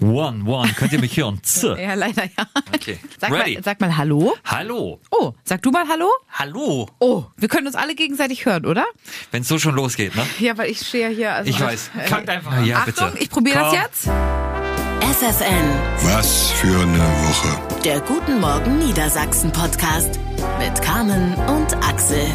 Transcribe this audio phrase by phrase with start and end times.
[0.00, 0.72] One, one.
[0.72, 1.40] Könnt ihr mich hören?
[1.42, 1.78] Z.
[1.78, 2.46] Ja, leider ja.
[2.74, 2.98] Okay.
[3.20, 3.54] Sag Ready.
[3.56, 4.34] mal, sag mal Hallo.
[4.44, 4.98] Hallo.
[5.10, 6.08] Oh, sag du mal Hallo.
[6.32, 6.88] Hallo.
[7.00, 8.86] Oh, wir können uns alle gegenseitig hören, oder?
[9.30, 10.24] Wenn es so schon losgeht, ne?
[10.38, 11.34] Ja, weil ich stehe ja hier.
[11.34, 11.90] Also Ich weiß.
[12.06, 12.64] Fangt einfach an.
[12.64, 13.22] Ja, Achtung, bitte.
[13.22, 14.04] ich probiere das jetzt.
[15.00, 17.82] FFN, Was für eine Woche.
[17.84, 20.18] der Guten Morgen Niedersachsen Podcast
[20.58, 22.26] mit Carmen und Axel.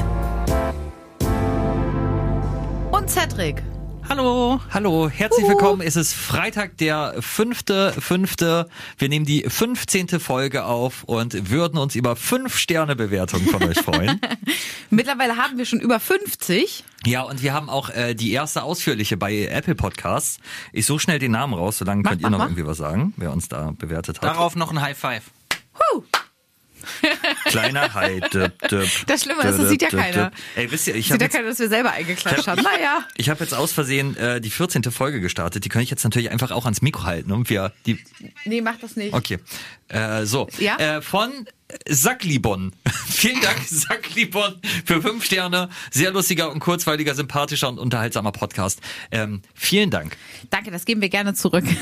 [2.92, 3.62] Und Cedric.
[4.08, 4.62] Hallo.
[4.72, 5.82] Hallo, herzlich willkommen.
[5.82, 8.70] Es ist Freitag, der fünfte, fünfte.
[9.00, 10.20] Wir nehmen die 15.
[10.20, 14.22] Folge auf und würden uns über fünf Sterne Bewertungen von euch freuen.
[14.92, 16.84] Mittlerweile haben wir schon über 50.
[17.06, 20.38] Ja, und wir haben auch äh, die erste ausführliche bei Apple Podcasts.
[20.72, 22.46] Ich suche schnell den Namen raus, solange Mach, könnt ihr mach, noch mach.
[22.46, 24.24] irgendwie was sagen, wer uns da bewertet hat.
[24.24, 25.24] Darauf noch ein High Five.
[25.94, 26.04] Huh.
[27.46, 28.20] Kleiner Hi.
[28.20, 30.32] Dip, dip, Das Schlimme ist, das sieht ja keiner.
[30.56, 32.62] Ey, wisst ihr, ich Sieht habe ja keiner, dass wir selber eingeklatscht haben.
[32.62, 33.06] Naja.
[33.18, 34.84] ich hab jetzt aus Versehen äh, die 14.
[34.86, 35.66] Folge gestartet.
[35.66, 37.32] Die kann ich jetzt natürlich einfach auch ans Mikro halten.
[37.32, 38.00] Und wir die
[38.46, 39.14] Nee, mach das nicht.
[39.14, 39.40] Okay.
[39.90, 40.48] Äh, so.
[40.60, 40.78] Ja?
[40.78, 41.48] Äh, von
[41.90, 42.74] Sacklibon.
[43.08, 44.56] Vielen Dank, Sacklibon,
[44.86, 45.70] für fünf Sterne.
[45.90, 48.82] Sehr lustiger und kurzweiliger, sympathischer und unterhaltsamer Podcast.
[49.12, 50.16] Ähm, vielen Dank.
[50.52, 51.66] Danke, das geben wir gerne zurück.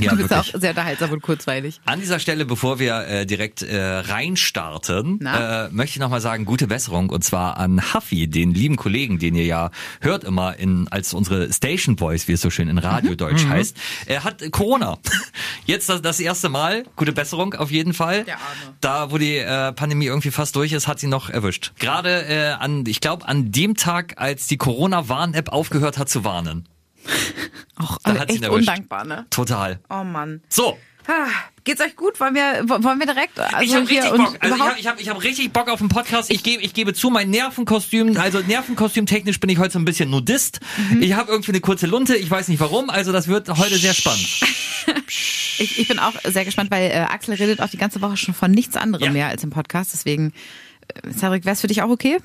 [0.00, 0.54] Ja, du bist wirklich.
[0.54, 1.80] auch sehr unterhaltsam und kurzweilig.
[1.84, 6.66] An dieser Stelle, bevor wir äh, direkt äh, reinstarten, äh, möchte ich nochmal sagen, gute
[6.66, 11.14] Besserung und zwar an Huffy, den lieben Kollegen, den ihr ja hört immer in als
[11.14, 13.76] unsere Station Voice, wie es so schön in Radiodeutsch heißt.
[14.06, 14.98] Er hat Corona.
[15.64, 16.84] Jetzt das, das erste Mal.
[16.96, 18.24] Gute Besserung auf jeden Fall.
[18.24, 18.74] Der Arme.
[18.80, 21.72] Da, wo die äh, Pandemie irgendwie fast durch ist, hat sie noch erwischt.
[21.78, 26.68] Gerade äh, an, ich glaube, an dem Tag, als die Corona-Warn-App aufgehört hat zu warnen.
[27.76, 28.68] Auch Da hat sie ihn echt erwischt.
[28.68, 29.26] undankbar, ne?
[29.30, 29.78] Total.
[29.90, 30.42] Oh Mann.
[30.48, 31.28] So, Ah,
[31.64, 32.20] Geht's euch gut?
[32.20, 33.40] Wollen wir, wollen wir direkt?
[33.40, 34.36] Also ich habe richtig Bock.
[34.40, 36.30] Also ich habe ich hab, ich hab richtig Bock auf den Podcast.
[36.30, 39.86] Ich gebe ich gebe zu, mein Nervenkostüm, also Nervenkostüm technisch bin ich heute so ein
[39.86, 40.60] bisschen Nudist.
[40.90, 41.02] Mhm.
[41.02, 43.94] Ich habe irgendwie eine kurze Lunte, ich weiß nicht warum, also das wird heute sehr
[43.94, 44.28] spannend.
[45.56, 48.34] Ich, ich bin auch sehr gespannt, weil äh, Axel redet auch die ganze Woche schon
[48.34, 49.12] von nichts anderem Ja.
[49.12, 49.92] mehr als im Podcast.
[49.94, 50.32] Deswegen,
[50.88, 52.18] äh, Cedric, wär's für dich auch okay?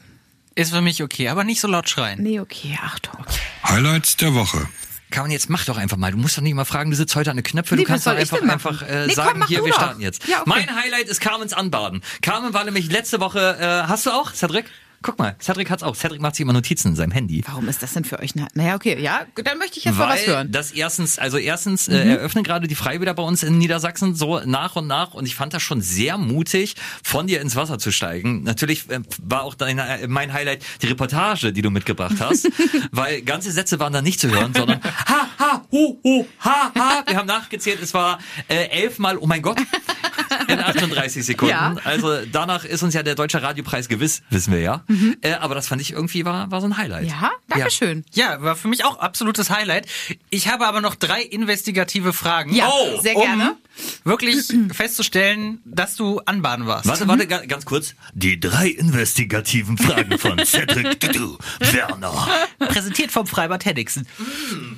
[0.55, 2.21] Ist für mich okay, aber nicht so laut schreien.
[2.23, 3.23] Nee, okay, Achtung.
[3.63, 4.67] Highlights der Woche.
[5.11, 6.11] Kann man jetzt mach doch einfach mal.
[6.11, 8.05] Du musst doch nicht mal fragen, du sitzt heute an den Knöpfe, Nee, du kannst
[8.05, 10.27] doch einfach einfach äh, Nee, komm, sagen, mach hier wir starten jetzt.
[10.27, 10.49] Ja, okay.
[10.49, 12.01] Mein Highlight ist Carmens Anbaden.
[12.21, 14.65] Carmen war nämlich letzte Woche äh, hast du auch Cedric?
[15.01, 15.95] Guck mal, Cedric hat's auch.
[15.95, 17.41] Cedric macht sich immer Notizen in seinem Handy.
[17.47, 18.35] Warum ist das denn für euch?
[18.35, 20.47] eine- Naja, okay, ja, dann möchte ich jetzt mal was Weil hören.
[20.47, 20.51] Mhm.
[20.51, 24.75] das erstens, also erstens äh, eröffnen gerade die Freibäder bei uns in Niedersachsen so nach
[24.75, 28.43] und nach und ich fand das schon sehr mutig, von dir ins Wasser zu steigen.
[28.43, 32.49] Natürlich äh, war auch dein, äh, mein Highlight die Reportage, die du mitgebracht hast,
[32.91, 37.03] weil ganze Sätze waren da nicht zu hören, sondern ha, ha, hu, hu, ha, ha.
[37.07, 39.59] Wir haben nachgezählt, es war äh, elfmal, oh mein Gott,
[40.47, 41.51] in 38 Sekunden.
[41.51, 41.75] Ja.
[41.83, 44.83] Also danach ist uns ja der Deutsche Radiopreis gewiss, wissen wir ja.
[45.21, 47.03] Äh, aber das fand ich irgendwie war, war so ein Highlight.
[47.03, 47.09] Mhm.
[47.09, 48.05] Ja, danke schön.
[48.13, 49.87] Ja, war für mich auch absolutes Highlight.
[50.29, 52.53] Ich habe aber noch drei investigative Fragen.
[52.53, 53.55] Ja, Oh, sehr um gerne.
[54.03, 54.37] wirklich
[54.71, 56.87] festzustellen, dass du anbaden warst.
[56.87, 57.95] Warte, warte, ga- ganz kurz.
[58.13, 62.27] Die drei investigativen Fragen von Cedric Dudu Werner.
[62.59, 64.07] Präsentiert vom Freibad Henningsen.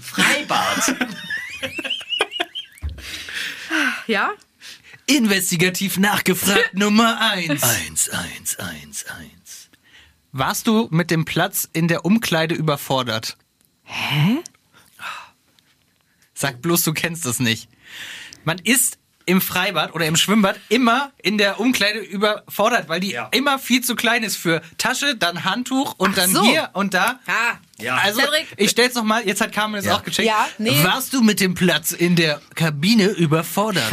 [0.02, 0.96] Freibad.
[4.08, 4.32] Ja?
[5.18, 7.64] Investigativ nachgefragt Nummer eins.
[7.64, 9.70] Eins, eins, eins, eins.
[10.32, 13.38] Warst du mit dem Platz in der Umkleide überfordert?
[13.84, 14.38] Hä?
[16.34, 17.68] Sag bloß, du kennst das nicht.
[18.46, 23.28] Man ist im Freibad oder im Schwimmbad immer in der Umkleide überfordert, weil die Ja.
[23.32, 26.44] immer viel zu klein ist für Tasche, dann Handtuch und Ach dann so.
[26.44, 27.20] hier und da.
[27.28, 27.97] Ah, Ja.
[28.03, 28.47] Also, Cedric.
[28.58, 29.96] ich stell's noch mal, jetzt hat Carmen es Ja.
[29.97, 30.28] auch gecheckt.
[30.28, 30.72] Ja, nee.
[30.84, 33.92] Warst du mit dem Platz in der Kabine überfordert?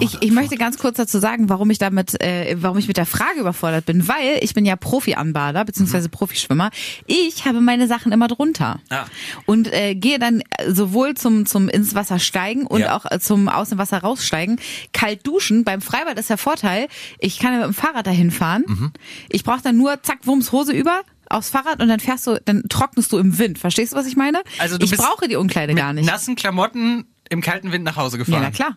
[0.00, 3.06] Ich, ich möchte ganz kurz dazu sagen, warum ich damit, äh, warum ich mit der
[3.06, 5.66] Frage überfordert bin, weil ich bin ja Profi-Anbader Mhm.
[5.66, 6.70] beziehungsweise Profischwimmer.
[7.06, 9.04] Ich habe meine Sachen immer drunter Ah.
[9.46, 12.96] und äh, gehe dann äh, sowohl zum zum ins Wasser steigen und Ja.
[12.96, 14.58] auch äh, zum aus dem Wasser raussteigen.
[14.92, 16.88] Kalt duschen beim Freibad ist der Vorteil,
[17.18, 18.64] ich kann ja mit dem Fahrrad dahin fahren.
[18.66, 18.92] Mhm.
[19.28, 21.00] Ich brauche dann nur zack Wumms Hose über
[21.30, 23.58] aufs Fahrrad und dann fährst du, dann trocknest du im Wind.
[23.58, 24.42] Verstehst du, was ich meine?
[24.58, 26.06] Also du ich brauche die Umkleide gar nicht.
[26.06, 28.42] nassen Klamotten im kalten Wind nach Hause Ja, gefahren.
[28.42, 28.76] na klar.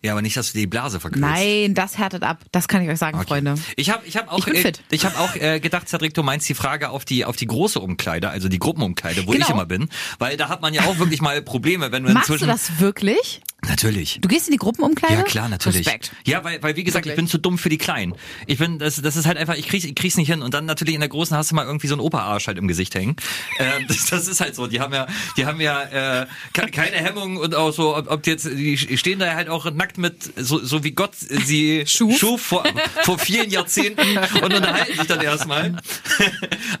[0.00, 1.20] Ja, aber nicht, dass du die Blase verkürzt.
[1.20, 2.38] Nein, das härtet ab.
[2.52, 3.56] Das kann ich euch sagen, Freunde.
[3.74, 6.48] Ich habe ich hab auch, Ich äh, ich hab auch äh, gedacht, Cedric, du meinst
[6.48, 9.44] die Frage auf die, auf die große Umkleide, also die Gruppenumkleide, wo Genau.
[9.44, 9.88] ich immer bin.
[10.20, 12.48] Weil da hat man ja auch wirklich mal Probleme, wenn du Machst du inzwischen.
[12.48, 13.40] das wirklich?
[13.66, 14.18] Natürlich.
[14.22, 15.14] Du gehst in die Gruppenumkleide?
[15.16, 15.78] Ja, klar, natürlich.
[15.84, 16.12] Respekt.
[16.24, 17.12] Ja, weil, weil wie gesagt, Wirklich.
[17.14, 18.14] ich bin zu dumm für die Kleinen.
[18.46, 20.42] Ich bin, das, das ist halt einfach, ich krieg's, ich krieg's nicht hin.
[20.42, 22.68] Und dann natürlich in der Großen hast du mal irgendwie so einen Operarsch halt im
[22.68, 23.16] Gesicht hängen.
[23.58, 24.68] Ähm, das, das ist halt so.
[24.68, 25.06] Die haben ja,
[25.36, 25.82] die haben ja
[26.22, 29.48] äh, ke- keine Hemmung und auch so, ob, ob die jetzt, die stehen da halt
[29.48, 32.40] auch nackt mit, so, so wie Gott sie Schuf.
[32.40, 32.62] vor,
[33.02, 35.76] vor vielen Jahrzehnten und unterhalten sich dann erstmal.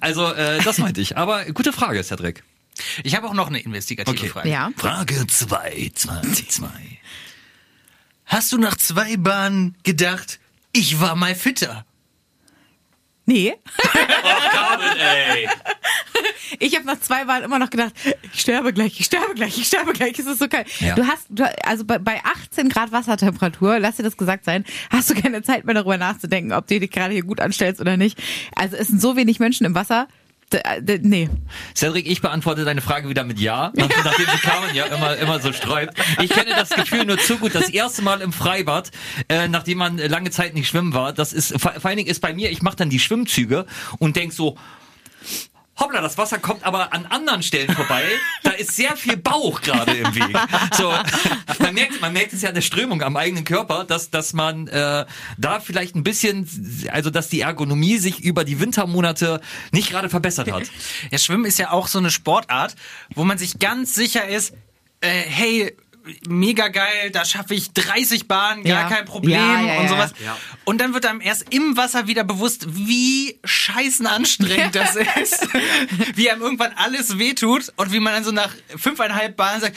[0.00, 1.16] Also, äh, das meinte ich.
[1.16, 2.42] Aber gute Frage, Cedric.
[3.04, 4.28] Ich habe auch noch eine investigative Okay.
[4.28, 4.48] Frage.
[4.48, 4.70] Ja.
[4.76, 6.98] Frage zwei, zwei, zwei.
[8.26, 10.38] Hast du nach zwei Bahnen gedacht,
[10.72, 11.84] ich war mal fitter?
[13.24, 13.54] Nee.
[14.52, 15.48] Carmen, ey.
[16.60, 17.92] Ich habe nach zwei Wahlen immer noch gedacht,
[18.32, 20.18] ich sterbe gleich, ich sterbe gleich, ich sterbe gleich.
[20.18, 20.66] Es ist so kalt.
[20.80, 20.94] Ja.
[20.94, 25.10] Du hast, du, also bei, bei 18 Grad Wassertemperatur, lass dir das gesagt sein, hast
[25.10, 28.18] du keine Zeit mehr darüber nachzudenken, ob du dich gerade hier gut anstellst oder nicht.
[28.54, 30.08] Also es sind so wenig Menschen im Wasser.
[30.52, 31.28] D nee.
[31.74, 35.40] Cedric, ich beantworte deine Frage wieder mit Ja, nach, nachdem sie Carmen ja immer, immer
[35.40, 35.94] so sträubt.
[36.22, 37.54] Ich kenne das Gefühl nur zu gut.
[37.54, 38.90] Das erste Mal im Freibad,
[39.28, 42.20] äh, nachdem man lange Zeit nicht schwimmen war, das ist, vor, vor allen Dingen ist
[42.20, 43.66] bei mir, ich mache dann die Schwimmzüge
[43.98, 44.56] und denk so,
[45.78, 48.04] Hoppla, das Wasser kommt aber an anderen Stellen vorbei.
[48.42, 50.36] Da ist sehr viel Bauch gerade im Weg.
[50.76, 50.92] So,
[51.58, 54.66] man merkt, man merkt es ja an der Strömung am eigenen Körper, dass, dass man
[54.68, 56.48] äh, da vielleicht ein bisschen,
[56.90, 59.40] also dass die Ergonomie sich über die Wintermonate
[59.70, 60.64] nicht gerade verbessert hat.
[61.10, 62.74] Ja, Schwimmen ist ja auch so eine Sportart,
[63.14, 64.54] wo man sich ganz sicher ist,
[65.00, 65.76] äh, hey,
[66.28, 68.88] mega geil, da schaffe ich 30 Bahnen, gar Ja.
[68.88, 70.12] kein Problem Ja, ja, und sowas.
[70.24, 70.36] Ja.
[70.64, 75.46] Und dann wird einem erst im Wasser wieder bewusst, wie scheißen anstrengend das ist,
[76.14, 79.76] wie einem irgendwann alles wehtut und wie man dann so nach fünfeinhalb Bahnen sagt,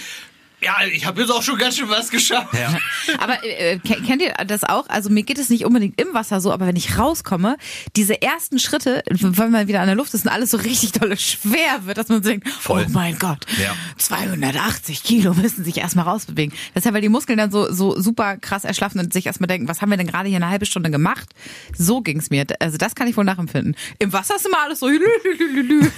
[0.61, 2.53] ja, ich habe jetzt auch schon ganz schön was geschafft.
[2.53, 2.77] Ja.
[3.19, 4.87] Aber äh, ke- kennt ihr das auch?
[4.89, 7.57] Also mir geht es nicht unbedingt im Wasser so, aber wenn ich rauskomme,
[7.95, 11.17] diese ersten Schritte, wenn man wieder an der Luft ist und alles so richtig dolle
[11.17, 12.85] schwer wird, dass man denkt, Voll.
[12.87, 13.73] oh mein Gott, Ja.
[13.97, 16.55] 280 Kilo müssen sich erstmal rausbewegen.
[16.75, 19.81] Deshalb, weil die Muskeln dann so, so super krass erschlaffen und sich erstmal denken, was
[19.81, 21.29] haben wir denn gerade hier eine halbe Stunde gemacht?
[21.77, 22.45] So ging's mir.
[22.59, 23.75] Also das kann ich wohl nachempfinden.
[23.99, 25.91] Im Wasser ist immer alles so, lü, lü, lü, lü, lü.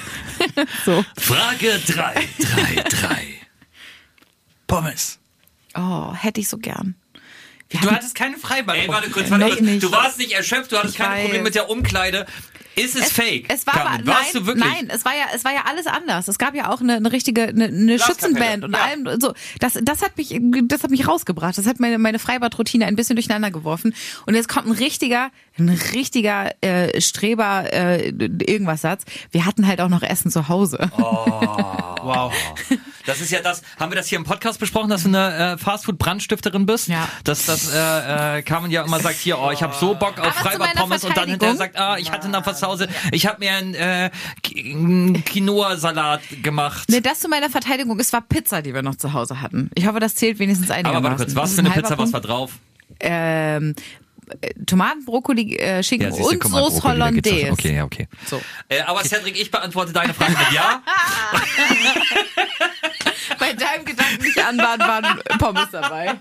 [0.86, 1.04] so.
[1.18, 2.14] Frage 3,
[2.76, 3.40] 3, 3.
[4.68, 5.20] Pommes.
[5.76, 6.96] Oh, hätte ich so gern.
[7.70, 8.76] Wir Du hattest keine Freibahn.
[8.76, 9.62] Ey, warte kurz, Nee, warte kurz.
[9.62, 9.84] nicht.
[9.84, 11.22] Du warst nicht erschöpft, du hattest Ich keine weiß.
[11.24, 12.26] Probleme mit der Umkleide.
[12.76, 13.46] Ist es, fake?
[13.50, 14.02] Es war Carmen?
[14.02, 14.66] aber, Warst nein, du wirklich?
[14.66, 16.28] nein, es war ja, es war ja alles anders.
[16.28, 18.00] Es gab ja auch eine, eine richtige, eine, eine.
[18.00, 18.84] Schützenband und Ja.
[18.84, 19.34] allem und so.
[19.60, 21.58] Das, das hat mich, das hat mich rausgebracht.
[21.58, 23.94] Das hat meine, meine Freibadroutine ein bisschen durcheinander geworfen.
[24.26, 29.04] Und jetzt kommt ein richtiger, ein richtiger äh, Streber äh, irgendwas Satz.
[29.32, 30.90] Wir hatten halt auch noch Essen zu Hause.
[32.04, 32.34] Wow.
[33.06, 35.58] Das ist ja das, haben wir das hier im Podcast besprochen, dass du eine äh,
[35.58, 36.90] Fastfood-Brandstifterin bist?
[36.90, 37.08] Ja.
[37.24, 40.34] Dass das äh, äh, Carmen ja immer sagt, hier, oh, ich habe so Bock auf
[40.34, 42.88] Freibad-Pommes und dann hinterher sagt, ah, ich hatte noch was zu Hause.
[43.12, 44.10] Ich habe mir einen äh,
[44.56, 46.90] einen Quinoa-Salat gemacht.
[46.90, 49.70] Ne, das zu meiner Verteidigung, es war Pizza, die wir noch zu Hause hatten.
[49.76, 51.04] Ich hoffe, das zählt wenigstens Aber einigermaßen.
[51.04, 52.14] warte kurz, was für eine ein halber Pizza, was Punkt.
[52.14, 52.52] war drauf?
[53.00, 53.76] Ähm,
[54.42, 57.52] äh, Tomaten, Brokkoli, äh, Schinken du, und Sauce geht's Hollandaise.
[57.52, 58.08] Okay, ja, okay.
[58.26, 58.42] So.
[58.70, 60.82] Äh, aber Cedric, ich beantworte deine Frage mit Ja.
[63.40, 64.03] Bei deinem Gedanken
[64.56, 66.16] nicht anbahnen waren Pommes dabei.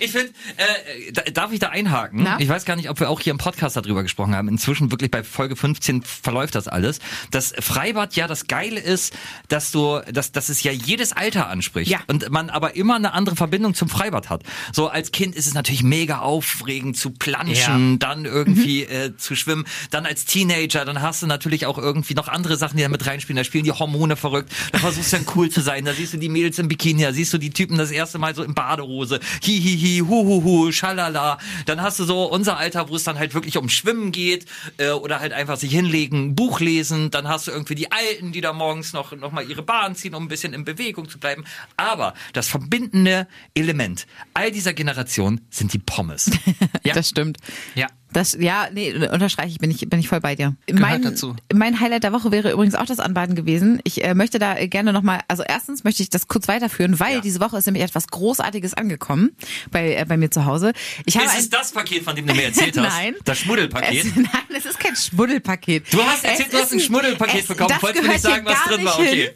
[0.00, 2.22] Ich finde, äh, da- darf ich da einhaken?
[2.22, 2.38] Na?
[2.40, 4.48] Ich weiß gar nicht, ob wir auch hier im Podcast darüber gesprochen haben.
[4.48, 6.98] Inzwischen wirklich bei Folge 15 verläuft das alles.
[7.30, 9.14] Das Freibad ja das Geile ist,
[9.48, 11.90] dass du, dass, dass es ja jedes Alter anspricht.
[11.90, 12.00] Ja.
[12.06, 14.42] Und man aber immer eine andere Verbindung zum Freibad hat.
[14.72, 19.64] So als Kind ist es natürlich mega aufregend zu planschen, dann irgendwie äh, zu schwimmen.
[19.90, 23.06] Dann als Teenager, dann hast du natürlich auch irgendwie noch andere Sachen, die da mit
[23.06, 23.36] reinspielen.
[23.36, 24.52] Da spielen die Hormone verrückt.
[24.72, 25.84] Da versuchst du dann cool zu sein.
[25.84, 28.34] Da siehst du die Mädels im Bikini, da siehst du die Typen das erste Mal
[28.34, 29.20] so in Badehose.
[29.42, 31.38] Hi, hi, hi, hu, hu, hu, schalala.
[31.66, 34.46] Dann hast du so unser Alter, wo es dann halt wirklich um Schwimmen geht
[34.78, 37.10] äh, oder halt einfach sich hinlegen, Buch lesen.
[37.10, 40.14] Dann hast du irgendwie die Alten, die da morgens noch, noch mal ihre Bahn ziehen,
[40.14, 41.44] um ein bisschen in Bewegung zu bleiben.
[41.76, 46.30] Aber das verbindende Element all dieser Generation sind die Pommes.
[46.82, 46.94] Ja.
[46.94, 47.38] Das stimmt.
[47.74, 47.88] Ja.
[48.12, 50.56] Das, ja, nee, unterstreiche ich, bin ich, bin ich voll bei dir.
[50.66, 51.36] Gehört mein, dazu.
[51.52, 53.80] mein Highlight der Woche wäre übrigens auch das Anbaden gewesen.
[53.84, 57.20] Ich äh, möchte da äh, gerne nochmal, also erstens möchte ich das kurz weiterführen, weil
[57.20, 59.30] diese Woche ist nämlich etwas Großartiges angekommen
[59.70, 60.72] bei, äh, bei mir zu Hause.
[61.06, 62.92] Ich habe Ist es das Paket, von dem du mir erzählt hast?
[62.94, 63.14] Nein.
[63.24, 64.04] Das Schmuddelpaket?
[64.06, 64.26] Es, nein,
[64.56, 65.92] es ist kein Schmuddelpaket.
[65.92, 67.68] Du hast erzählt, Es du hast ein Schmuddelpaket es- bekommen.
[67.70, 68.98] das Wolltest mir nicht sagen, was drin war.
[68.98, 69.30] Okay.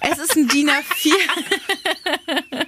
[0.00, 1.12] Es ist ein DIN A4.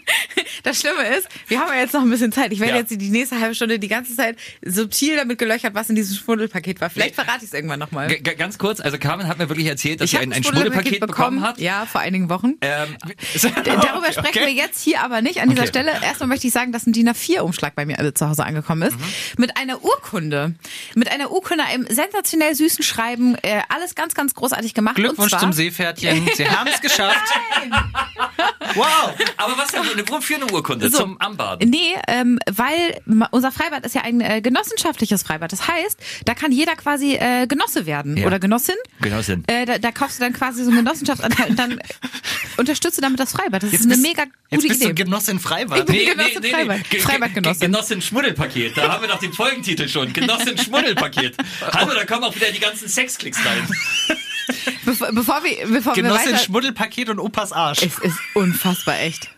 [0.64, 2.50] Das Schlimme ist, wir haben ja jetzt noch ein bisschen Zeit.
[2.52, 2.78] Ich werde Ja.
[2.80, 6.80] jetzt die nächste halbe Stunde die ganze Zeit subtil damit gelöchert, was in diesem Schmuddelpaket
[6.80, 6.90] war.
[6.90, 8.08] Vielleicht verrate ich es irgendwann nochmal.
[8.08, 11.42] Ganz kurz, also Carmen hat mir wirklich erzählt, dass Ich sie ein, ein Schmuddelpaket bekommen
[11.42, 11.58] hat.
[11.60, 12.54] Ja, vor einigen Wochen.
[12.62, 12.96] Ähm,
[13.64, 15.68] Darüber sprechen wir jetzt hier aber nicht an dieser Okay.
[15.68, 15.92] Stelle.
[16.02, 18.98] Erstmal möchte ich sagen, dass ein DIN A4-Umschlag bei mir alle zu Hause angekommen ist.
[18.98, 19.04] Mhm.
[19.38, 20.54] Mit einer Urkunde.
[20.94, 23.36] Mit einer Urkunde, einem sensationell süßen Schreiben.
[23.42, 24.96] Äh, alles ganz, ganz großartig gemacht.
[24.96, 26.26] Glückwunsch zum Seepferdchen.
[26.34, 27.20] Sie haben es geschafft.
[28.74, 29.12] wow.
[29.36, 30.88] Aber was denn eine, wofür eine Urkunde?
[30.90, 30.98] So.
[30.98, 31.68] Zum Anbaden?
[31.68, 35.52] Nee, ähm, weil unser Freibad ist ja ein äh, genossenschaftliches Freibad.
[35.52, 38.26] Das heißt, da kann jeder quasi äh, Genosse werden Ja.
[38.26, 38.76] oder Genossin.
[39.00, 39.44] Genossin.
[39.46, 41.78] Äh, da, da kaufst du dann quasi so einen Genossenschaftsanteil und dann
[42.56, 43.62] unterstützt du damit das Freibad.
[43.62, 44.88] Das ist eine bist- mega Jetzt gute bist Idee.
[44.94, 45.78] du Genossin Freibad.
[45.80, 46.76] Ich bin- Genossin Freibad.
[46.78, 47.60] Ge- ge- Freibadgenossin.
[47.60, 48.76] Ge- Genossin Schmuddelpaket.
[48.76, 50.12] Da haben wir doch den Folgentitel schon.
[50.12, 51.36] Genossin Schmuddelpaket.
[51.72, 53.68] Hallo, da kommen auch wieder die ganzen Sexklicks rein.
[54.84, 56.38] Bevor, bevor wir, bevor wir Genossin weiter...
[56.44, 57.82] Schmuddelpaket und Opas Arsch.
[57.82, 59.30] Es ist unfassbar echt.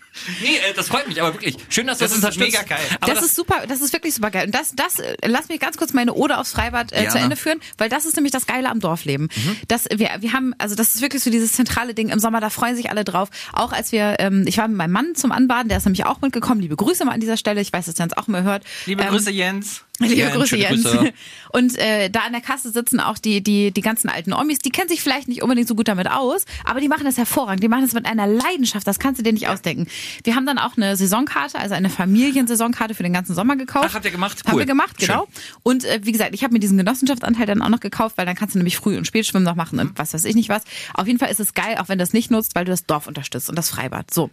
[0.42, 1.56] Nee, äh, das freut mich, aber wirklich.
[1.68, 2.52] Schön, dass du Das das, ist unterstützt.
[2.52, 2.84] mega geil.
[3.00, 4.46] Aber das, ist super, das ist wirklich super geil.
[4.46, 7.18] Und das, das, äh, lass mich ganz kurz meine Ode aufs Freibad äh, zu.
[7.18, 9.28] Ende führen, weil das ist nämlich das Geile am Dorfleben.
[9.68, 12.50] Das, wir, wir haben, also das ist wirklich so dieses zentrale Ding im Sommer, da
[12.50, 13.30] freuen sich alle drauf.
[13.52, 16.20] Auch als wir, ähm, ich war mit meinem Mann zum Anbaden, der ist nämlich auch
[16.20, 16.60] mitgekommen.
[16.60, 17.60] Liebe Grüße mal an dieser Stelle.
[17.60, 18.64] Ich weiß, dass Jens auch mal hört.
[18.86, 19.82] Liebe Ähm, Grüße, Jens.
[19.98, 20.82] Liebe Jens, Grüße, Jens.
[20.82, 21.12] Grüße.
[21.52, 24.70] Und äh, da an der Kasse sitzen auch die, die, die ganzen alten Omis, die
[24.70, 27.62] kennen sich vielleicht nicht unbedingt so gut damit aus, aber die machen das hervorragend.
[27.62, 29.86] Die machen das mit einer Leidenschaft, das kannst du dir nicht ausdenken.
[30.24, 33.86] Wir haben dann auch eine Saisonkarte, also eine Familiensaisonkarte für den ganzen Sommer gekauft.
[33.90, 34.42] Ach, habt ihr gemacht?
[34.44, 34.58] Haben Cool.
[34.60, 35.08] wir gemacht, Schön.
[35.08, 35.28] genau.
[35.62, 38.34] Und äh, wie gesagt, ich habe mir diesen Genossenschaftsanteil dann auch noch gekauft, weil dann
[38.36, 40.62] kannst du nämlich Früh- und Spätschwimmen noch machen und was weiß ich nicht was.
[40.94, 42.84] Auf jeden Fall ist es geil, auch wenn du das nicht nutzt, weil du das
[42.86, 44.12] Dorf unterstützt und das Freibad.
[44.12, 44.30] So.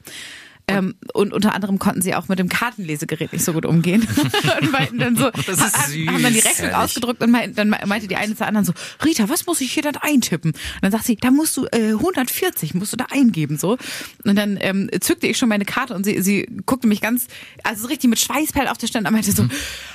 [0.65, 4.07] Ähm, und unter anderem konnten sie auch mit dem Kartenlesegerät nicht so gut umgehen.
[4.61, 6.75] und meinten dann so, Das ist ha- haben dann die süß, Rechnung ehrlich.
[6.77, 9.83] ausgedruckt und meinten, dann meinte die eine zur anderen so, Rita, was muss ich hier
[9.83, 10.51] dann eintippen?
[10.51, 13.77] Und dann sagt sie, da musst du äh, 140 musst du da eingeben so.
[14.23, 17.27] Und dann ähm, zückte ich schon meine Karte und sie, sie guckte mich ganz,
[17.63, 19.45] also so richtig mit Schweißperlen auf der Stirn und meinte so,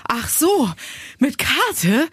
[0.08, 0.70] ach so,
[1.18, 2.08] mit Karte?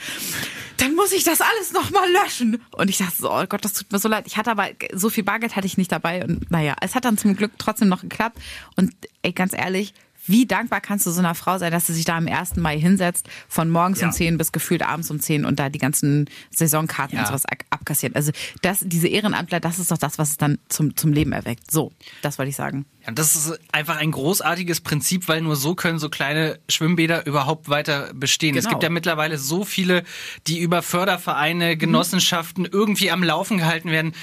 [0.78, 2.62] Dann muss ich das alles nochmal löschen.
[2.72, 4.28] Und ich dachte so, oh Gott, das tut mir so leid.
[4.28, 6.24] Ich hatte aber, so viel Bargeld hatte ich nicht dabei.
[6.24, 8.38] Und naja, es hat dann zum Glück trotzdem noch geklappt.
[8.76, 9.94] Und ey, ganz ehrlich,
[10.28, 12.56] wie dankbar kannst du so einer Frau sein, dass sie sich da am 1.
[12.58, 14.08] Mai hinsetzt, von morgens Ja.
[14.08, 17.22] um 10 bis gefühlt abends um 10 und da die ganzen Saisonkarten Ja.
[17.24, 18.16] und sowas ab- abkassiert.
[18.16, 21.70] Also das, diese Ehrenamtler, das ist doch das, was es dann zum, zum Leben erweckt.
[21.72, 21.92] So,
[22.22, 22.86] das wollte ich sagen.
[23.06, 27.70] Ja, das ist einfach ein großartiges Prinzip, weil nur so können so kleine Schwimmbäder überhaupt
[27.70, 28.58] weiter bestehen.
[28.58, 28.72] Es Genau.
[28.76, 30.04] gibt ja mittlerweile so viele,
[30.48, 34.14] die über Fördervereine, Genossenschaften irgendwie am Laufen gehalten werden.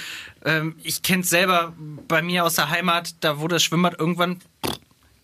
[0.43, 1.73] Ähm, ich kenne es selber
[2.09, 4.39] bei mir aus der Heimat, da wurde das Schwimmbad irgendwann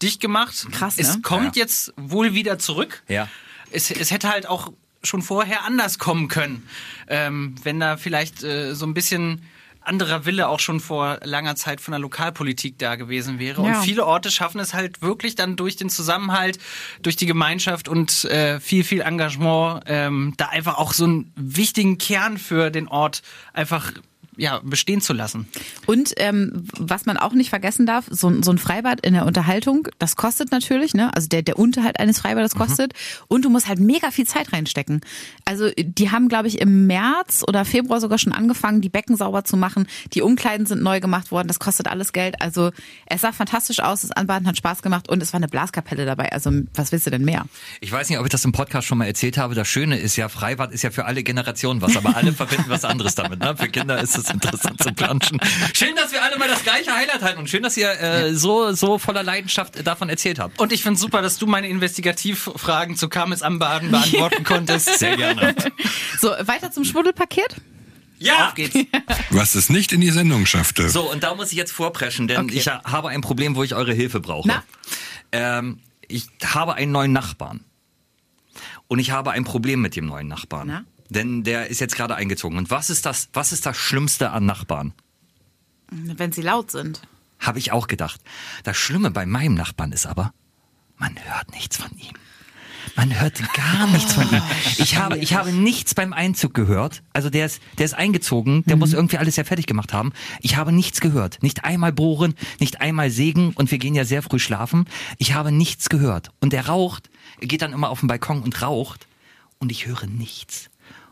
[0.01, 0.67] dicht gemacht.
[0.71, 1.03] Krass, ne?
[1.03, 3.03] Es kommt jetzt wohl wieder zurück.
[3.07, 3.27] Ja.
[3.71, 4.71] Es, es hätte halt auch
[5.03, 6.67] schon vorher anders kommen können,
[7.07, 9.41] ähm, wenn da vielleicht äh, so ein bisschen
[9.81, 13.63] anderer Wille auch schon vor langer Zeit von der Lokalpolitik da gewesen wäre.
[13.63, 13.77] Ja.
[13.77, 16.59] Und viele Orte schaffen es halt wirklich dann durch den Zusammenhalt,
[17.01, 21.97] durch die Gemeinschaft und äh, viel, viel Engagement, ähm, da einfach auch so einen wichtigen
[21.97, 23.93] Kern für den Ort einfach
[24.39, 25.47] ja, bestehen zu lassen.
[25.85, 29.25] Und ähm, was man auch nicht vergessen darf, so, ein- so ein Freibad in der
[29.25, 31.13] Unterhaltung, das kostet natürlich, ne?
[31.15, 32.93] Also der, der Unterhalt eines Freibades kostet.
[33.27, 35.01] Und du musst halt mega viel Zeit reinstecken.
[35.45, 39.43] Also die haben, glaube ich, im März oder Februar sogar schon angefangen, die Becken sauber
[39.43, 39.87] zu machen.
[40.13, 42.41] Die Umkleiden sind neu gemacht worden, das kostet alles Geld.
[42.41, 42.71] Also
[43.05, 46.31] es sah fantastisch aus, das Anbaden hat Spaß gemacht und es war eine Blaskapelle dabei.
[46.31, 47.45] Also was willst du denn mehr?
[47.81, 49.55] Ich weiß nicht, ob ich das im Podcast schon mal erzählt habe.
[49.55, 52.85] Das Schöne ist ja, Freibad ist ja für alle Generationen was, aber alle verbinden was
[52.85, 53.39] anderes damit.
[53.39, 53.55] Ne?
[53.57, 55.39] Für Kinder ist es interessant zu planschen.
[55.73, 58.71] Schön, dass wir alle mal das gleiche Highlight halten und schön, dass ihr äh, so,
[58.73, 60.59] so voller Leidenschaft davon erzählt habt.
[60.59, 64.99] Und ich finde super, dass du meine Investigativfragen zu Kames am Baden beantworten konntest.
[64.99, 65.55] Sehr gerne.
[66.19, 67.55] So, weiter zum Schmuddelpaket?
[68.19, 68.47] Ja!
[68.49, 68.75] Auf geht's.
[69.29, 70.89] Was es nicht in die Sendung schaffte.
[70.89, 72.57] So, und da muss ich jetzt vorpreschen, denn Okay.
[72.57, 74.47] ich habe ein Problem, wo ich eure Hilfe brauche.
[74.47, 74.63] Na?
[75.31, 77.61] Ähm, ich habe einen neuen Nachbarn.
[78.87, 80.67] Und ich habe ein Problem mit dem neuen Nachbarn.
[80.67, 80.83] Na?
[81.09, 82.57] Denn der ist jetzt gerade eingezogen.
[82.57, 84.93] Und was ist das, was ist das Schlimmste an Nachbarn?
[85.91, 87.01] Wenn sie laut sind.
[87.39, 88.21] Habe ich auch gedacht.
[88.63, 90.33] Das Schlimme bei meinem Nachbarn ist aber,
[90.97, 92.13] man hört nichts von ihm.
[92.95, 94.41] Man hört gar nichts von ihm.
[94.77, 97.01] Ich habe, ich habe nichts beim Einzug gehört.
[97.13, 100.11] Also der ist, der ist eingezogen, der muss irgendwie alles ja fertig gemacht haben.
[100.41, 101.41] Ich habe nichts gehört.
[101.41, 104.85] Nicht einmal bohren, nicht einmal sägen und wir gehen ja sehr früh schlafen.
[105.17, 106.31] Ich habe nichts gehört.
[106.41, 109.07] Und er raucht, er geht dann immer auf den Balkon und raucht
[109.59, 110.69] und ich höre nichts.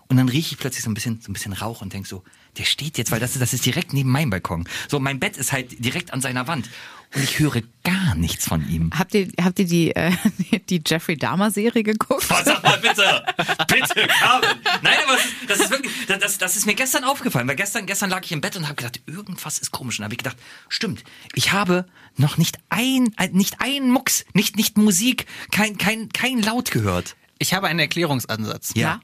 [0.09, 2.23] Und dann rieche ich plötzlich so ein bisschen, so ein bisschen Rauch und denke so,
[2.57, 4.67] der steht jetzt, weil das ist, das ist direkt neben meinem Balkon.
[4.87, 6.69] So, mein Bett ist halt direkt an seiner Wand.
[7.15, 8.89] Und ich höre gar nichts von ihm.
[8.97, 10.11] Habt ihr, habt ihr die, äh,
[10.69, 12.25] die Jeffrey Dahmer Serie geguckt?
[12.29, 13.23] Oh, sag mal bitte,
[13.67, 14.49] bitte, Carmen.
[14.81, 17.85] Nein, aber das ist, das ist wirklich, das- das, ist mir gestern aufgefallen, weil gestern,
[17.85, 19.99] gestern lag ich im Bett und habe gedacht, irgendwas ist komisch.
[19.99, 20.37] Und habe ich gedacht,
[20.67, 21.85] stimmt, ich habe
[22.17, 27.15] noch nicht ein, ein- nicht ein Mucks, nicht, nicht Musik, kein, kein, kein Laut gehört.
[27.39, 28.71] Ich habe einen Erklärungsansatz.
[28.75, 28.99] Ja.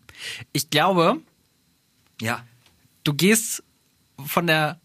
[0.52, 1.22] Ich glaube,
[2.22, 2.44] Ja.
[3.04, 3.64] du gehst
[4.26, 4.80] von der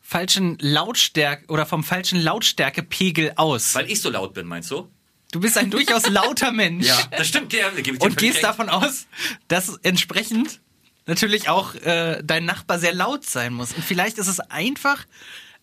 [0.00, 3.74] falschen Lautstärke oder vom falschen Lautstärkepegel aus.
[3.74, 4.90] Weil ich so laut bin, meinst du?
[5.32, 6.86] Du bist ein durchaus lauter Mensch.
[6.86, 7.52] Ja, das stimmt.
[7.52, 7.76] Ja, da
[8.06, 8.44] Und gehst recht.
[8.44, 9.06] davon aus,
[9.48, 10.60] dass entsprechend
[11.06, 13.72] natürlich auch äh, dein Nachbar sehr laut sein muss.
[13.72, 15.06] Und vielleicht ist es einfach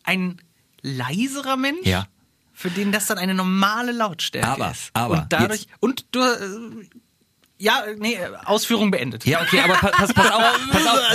[0.03, 0.41] ein
[0.81, 2.07] leiserer Mensch, Ja.
[2.53, 4.89] für den das dann eine normale Lautstärke Aber, ist.
[4.93, 6.85] aber, und dadurch jetzt- und du äh,
[7.61, 9.25] Ja, nee, Ausführung beendet.
[9.25, 10.99] Ja, okay, aber pa- pass, pass auf, pass auf.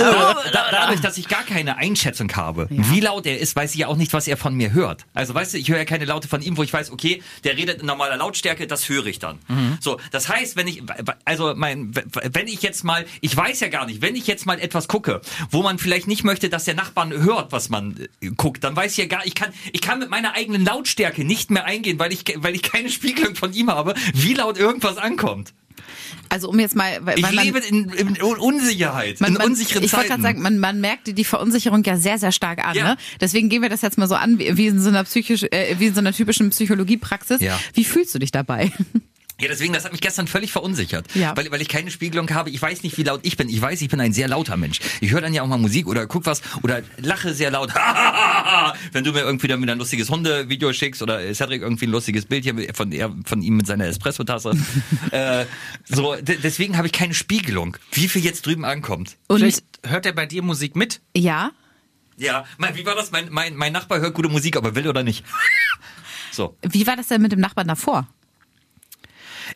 [0.47, 3.79] Da, da, dadurch, dass ich gar keine Einschätzung habe, wie laut er ist, weiß ich
[3.81, 5.05] ja auch nicht, was er von mir hört.
[5.13, 7.57] Also weißt du, ich höre ja keine Laute von ihm, wo ich weiß, okay, der
[7.57, 9.39] redet in normaler Lautstärke, das höre ich dann.
[9.81, 10.83] So, das heißt, wenn ich,
[11.25, 11.91] also mein,
[12.31, 15.21] wenn ich jetzt mal, ich weiß ja gar nicht, wenn ich jetzt mal etwas gucke,
[15.51, 18.91] wo man vielleicht nicht möchte, dass der Nachbarn hört, was man äh, guckt, dann weiß
[18.93, 22.13] ich ja gar, ich kann, ich kann mit meiner eigenen Lautstärke nicht mehr eingehen, weil
[22.13, 25.53] ich, weil ich keine Spiegelung von ihm habe, wie laut irgendwas ankommt.
[26.29, 29.83] Also um jetzt mal, weil Ich man, lebe in, in Unsicherheit, man, in man, unsicheren
[29.83, 30.21] ich wollte Zeiten.
[30.21, 32.75] gerade sagen, man, man merkt die Verunsicherung ja sehr, sehr stark an.
[32.75, 32.83] Ja.
[32.89, 32.97] Ne?
[33.21, 35.75] Deswegen gehen wir das jetzt mal so an, wie, wie in so einer psychisch, äh,
[35.79, 37.41] wie in so einer typischen Psychologiepraxis.
[37.41, 37.59] Ja.
[37.73, 38.71] Wie fühlst du dich dabei?
[39.39, 41.05] Ja, deswegen, das hat mich gestern völlig verunsichert.
[41.15, 41.35] Ja.
[41.37, 42.49] Weil, weil ich keine Spiegelung habe.
[42.49, 43.49] Ich weiß nicht, wie laut ich bin.
[43.49, 44.79] Ich weiß, ich bin ein sehr lauter Mensch.
[45.01, 47.71] Ich höre dann ja auch mal Musik oder guck was oder lache sehr laut.
[48.91, 52.25] Wenn du mir irgendwie dann wieder ein lustiges Hundevideo schickst oder Cedric irgendwie ein lustiges
[52.25, 54.51] Bild hier von, er, von ihm mit seiner Espresso-Tasse.
[55.11, 55.45] äh,
[55.85, 59.17] so, de- deswegen habe ich keine Spiegelung, wie viel jetzt drüben ankommt.
[59.27, 61.01] Und Vielleicht hört er bei dir Musik mit.
[61.15, 61.51] ja,
[62.17, 63.11] Ja, mein, wie war das?
[63.11, 65.23] Mein, mein, mein Nachbar hört gute Musik, ob er will oder nicht.
[66.31, 66.55] So.
[66.61, 68.07] wie war das denn mit dem Nachbarn davor?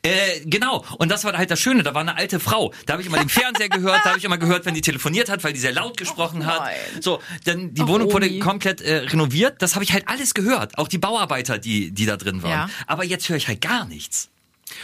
[0.02, 0.86] Äh, genau.
[0.98, 1.84] Und das war halt das Schöne.
[1.84, 2.74] Da war eine alte Frau.
[2.86, 4.02] Da habe ich immer den Fernseher gehört.
[4.04, 6.60] Da habe ich immer gehört, wenn die telefoniert hat, weil die sehr laut gesprochen hat.
[6.62, 6.76] nein.
[7.02, 8.40] So, dann die Och, Wohnung wurde Omi.
[8.40, 9.62] komplett äh, renoviert.
[9.62, 10.78] Das habe ich halt alles gehört.
[10.78, 12.52] Auch die Bauarbeiter, die die da drin waren.
[12.52, 12.70] Ja.
[12.88, 14.30] Aber jetzt höre ich halt gar nichts.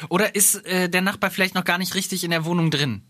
[0.09, 3.01] Oder ist äh, der Nachbar vielleicht noch gar nicht richtig in der Wohnung drin?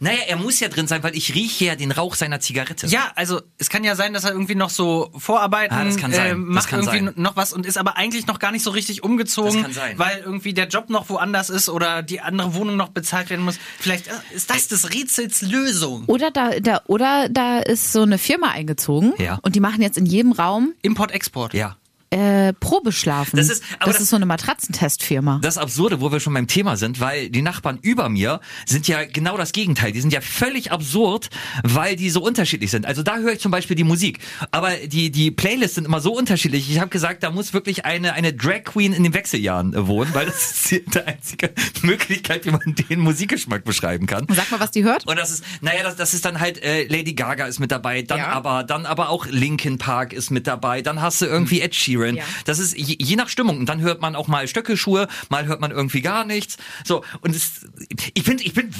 [0.00, 2.86] Naja, er muss ja drin sein, weil ich rieche ja den Rauch seiner Zigarette.
[2.86, 6.12] Ja, also es kann ja sein, dass er irgendwie noch so Vorarbeiten Ah, das kann
[6.12, 6.26] sein.
[6.26, 7.12] Äh, Das macht kann irgendwie sein.
[7.16, 9.98] noch was und ist aber eigentlich noch gar nicht so richtig umgezogen, Das kann sein.
[9.98, 13.58] weil irgendwie der Job noch woanders ist oder die andere Wohnung noch bezahlt werden muss.
[13.78, 16.04] Vielleicht äh, ist das des Rätsels Lösung.
[16.06, 19.38] Oder da, da, oder da ist so eine Firma eingezogen Ja.
[19.42, 21.52] und die machen jetzt in jedem Raum Import-Export.
[21.54, 21.76] Ja.
[22.10, 23.36] Äh, Probeschlafen.
[23.36, 25.40] Das ist- aber das, das- ist so eine Matratzentestfirma.
[25.42, 29.04] Das Absurde, wo wir schon beim Thema sind, weil die Nachbarn über mir sind ja
[29.04, 29.92] genau das Gegenteil.
[29.92, 31.30] Die sind ja völlig absurd,
[31.62, 32.86] weil die so unterschiedlich sind.
[32.86, 34.18] Also da höre ich zum Beispiel die Musik.
[34.50, 36.70] Aber die, die Playlists sind immer so unterschiedlich.
[36.70, 40.14] Ich habe gesagt, da muss wirklich eine, eine Drag Queen in den Wechseljahren äh, wohnen,
[40.14, 41.50] weil das ist die die einzige
[41.82, 44.26] Möglichkeit, wie man den Musikgeschmack beschreiben kann.
[44.30, 45.06] Sag mal, was die hört.
[45.06, 48.02] Und das ist, naja, das, das ist dann halt, äh, Lady Gaga ist mit dabei,
[48.02, 48.28] dann Ja.
[48.28, 51.95] aber, dann aber auch Linkin Park ist mit dabei, dann hast du irgendwie Ed Sheeran.
[52.16, 52.24] Ja.
[52.44, 53.58] Das ist je, je nach Stimmung.
[53.58, 56.56] Und dann hört man auch mal Stöckelschuhe, mal hört man irgendwie gar nichts.
[56.84, 57.66] So, und es,
[58.14, 58.70] ich bin, ich bin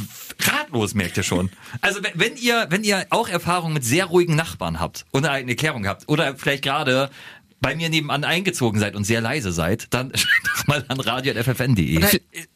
[0.41, 1.51] ratlos, merkt ihr schon.
[1.81, 5.87] Also wenn- ihr, wenn ihr auch Erfahrung mit sehr ruhigen Nachbarn habt und eine Erklärung
[5.87, 7.11] habt oder vielleicht gerade
[7.59, 11.97] bei mir nebenan eingezogen seid und sehr leise seid, dann schreibt doch mal an radio.ffn.de.
[11.97, 12.11] Oder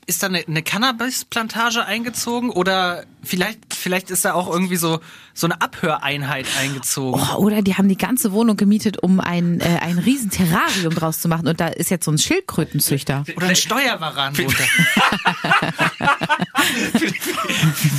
[0.06, 5.00] ist da eine, eine Cannabis-Plantage eingezogen oder vielleicht, vielleicht ist da auch irgendwie so,
[5.34, 7.20] so eine Abhöreinheit eingezogen.
[7.34, 11.20] Oh, oder die haben die ganze Wohnung gemietet, um ein, äh, ein riesen Terrarium draus
[11.20, 11.48] zu machen.
[11.48, 13.24] Und da ist jetzt so ein Schildkrötenzüchter.
[13.36, 14.34] Oder ein Steuerwaran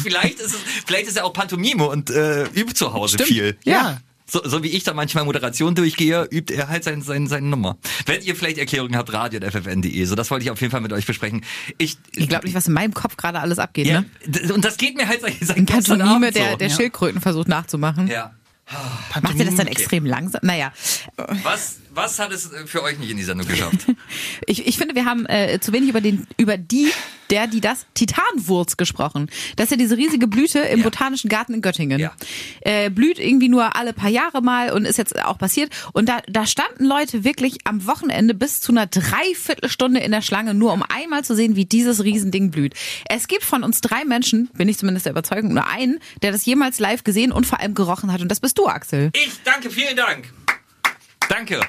[0.04, 3.30] vielleicht ist es, vielleicht ist er auch Pantomime und äh, übt zu Hause Stimmt.
[3.30, 3.58] viel.
[3.64, 4.00] Ja.
[4.32, 7.78] So, so wie ich da manchmal Moderation durchgehe, übt er halt sein, sein, seine Nummer.
[8.06, 10.06] Wenn ihr vielleicht Erklärungen habt, radio.ffn.de.
[10.06, 11.44] So, das wollte ich auf jeden Fall mit euch besprechen.
[11.78, 14.54] Ich, Ich glaube nicht, was in meinem Kopf gerade alles abgeht, ja, ne?
[14.54, 16.58] und das geht mir halt seit, seit Ein gestern Abend der, so.
[16.58, 18.08] der Schildkröten versucht nachzumachen.
[18.08, 18.34] Ja.
[19.22, 20.40] Macht ihr das dann extrem langsam?
[20.44, 20.72] Naja,
[21.44, 23.86] Was, was hat es äh, für euch nicht in die Sendung geschafft?
[24.48, 26.92] ich, ich finde, wir haben äh, zu wenig über den über die,
[27.30, 29.30] der, die das Titanwurz gesprochen.
[29.56, 30.84] Das ist ja diese riesige Blüte im Ja.
[30.86, 32.00] Botanischen Garten in Göttingen.
[32.00, 32.14] Ja.
[32.62, 35.72] Äh, blüht irgendwie nur alle paar Jahre mal und ist jetzt auch passiert.
[35.94, 40.54] Und da, da standen Leute wirklich am Wochenende bis zu einer Dreiviertelstunde in der Schlange,
[40.54, 42.74] nur um einmal zu sehen, wie dieses Riesending blüht.
[43.10, 46.46] Es gibt von uns drei Menschen, bin ich zumindest der Überzeugung, nur einen, der das
[46.46, 48.22] jemals live gesehen und vor allem gerochen hat.
[48.22, 49.12] Und das bist du, Axel.
[49.14, 50.32] Ich danke, vielen Dank.
[51.32, 51.62] Danke.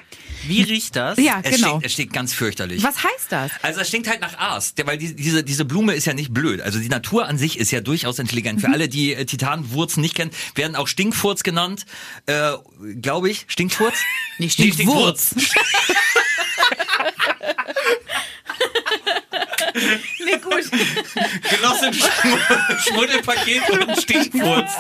[0.45, 1.19] Wie riecht das?
[1.19, 1.69] Ja, Es, genau.
[1.69, 2.83] stinkt, es stinkt ganz fürchterlich.
[2.83, 3.53] Was heißt das?
[3.63, 6.61] Also es stinkt halt nach Aas, weil die, diese, diese Blume ist ja nicht blöd.
[6.61, 8.59] Also die Natur an sich ist ja durchaus intelligent.
[8.59, 8.63] Mhm.
[8.67, 11.87] Für alle, die äh, Titanwurzen nicht kennen, werden auch Stinkfurz genannt.
[12.27, 12.55] Äh,
[13.01, 13.45] Glaube ich.
[13.47, 13.95] Stinkfurz?
[14.39, 15.37] Nee, Stinkwurz.
[19.75, 20.71] Nee, gut.
[21.51, 24.71] Genossen Schm- Schmuddelpaket und Stinkfurz.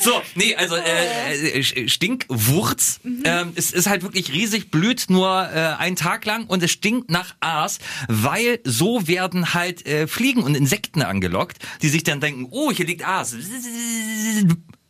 [0.00, 3.00] So, nee, also äh, äh, Stinkwurz.
[3.24, 7.10] Ähm, es ist halt wirklich riesig, blüht nur äh, einen Tag lang und es stinkt
[7.10, 12.48] nach Aas, weil so werden halt äh, Fliegen und Insekten angelockt, die sich dann denken,
[12.50, 13.34] oh, hier liegt Aas.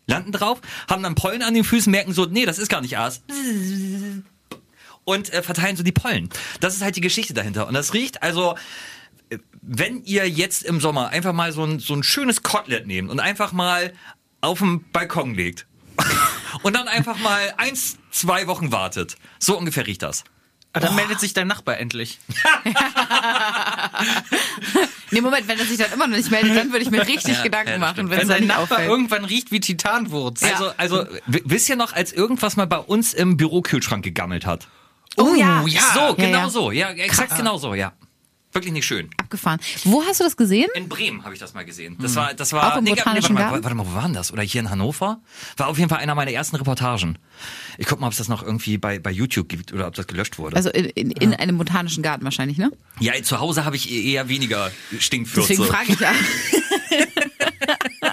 [0.07, 2.99] Landen drauf, haben dann Pollen an den Füßen, merken so, nee, das ist gar nicht
[2.99, 3.23] Aas
[5.05, 6.29] und äh, verteilen so die Pollen.
[6.61, 7.67] Das ist halt die Geschichte dahinter.
[7.67, 8.57] Und das riecht also,
[9.63, 13.21] wenn ihr jetzt im Sommer einfach mal so ein, so ein schönes Kotelett nehmt und
[13.21, 13.93] einfach mal
[14.41, 15.67] auf dem Balkon legt
[16.63, 19.17] und dann einfach mal eins, zwei Wochen wartet.
[19.39, 20.25] So ungefähr riecht das.
[20.73, 22.19] Ah, dann meldet sich dein Nachbar endlich.
[25.13, 27.37] Nee, Moment, wenn er sich dann immer noch nicht meldet, dann würde ich mir richtig
[27.39, 28.89] Ja, Gedanken ja, machen, wenn es Wenn nicht Nachbar auffällt.
[28.89, 30.41] irgendwann riecht wie Titanwurz.
[30.45, 34.69] Also, also, w- wisst ihr noch, als irgendwas mal bei uns im Bürokühlschrank gegammelt hat?
[35.17, 35.65] Oh ja.
[35.67, 35.81] ja.
[35.95, 36.49] So, Ja, genau ja.
[36.49, 36.71] so.
[36.71, 37.93] Ja, exakt genau so, ja.
[38.53, 39.11] Wirklich nicht schön.
[39.17, 39.61] Abgefahren.
[39.85, 40.69] Wo hast du das gesehen?
[40.75, 41.97] In Bremen habe ich das mal gesehen.
[42.01, 43.65] Das war, das war, Auch im nee, Botanischen warte, mal, Garten?
[43.65, 44.33] warte mal, wo war denn das?
[44.33, 45.21] Oder hier in Hannover?
[45.57, 47.17] War auf jeden Fall einer meiner ersten Reportagen.
[47.79, 50.09] Ich guck mal, ob es das noch irgendwie bei, bei YouTube gibt oder ob das
[50.09, 50.57] gelöscht wurde.
[50.57, 52.73] Also in, in, in einem botanischen Garten wahrscheinlich, ne?
[52.99, 55.49] ja, zu Hause habe ich eher weniger Stinkfürze.
[55.49, 56.13] Deswegen frage ich ja.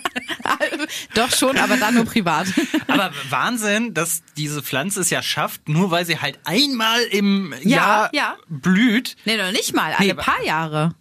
[1.13, 2.47] Doch schon, aber dann nur privat.
[2.87, 7.69] Aber Wahnsinn, dass diese Pflanze es ja schafft, nur weil sie halt einmal im Ja,
[7.77, 8.35] Jahr ja.
[8.47, 9.15] blüht.
[9.25, 9.93] Nee, noch nicht mal.
[9.93, 10.95] Alle aber- paar Jahre.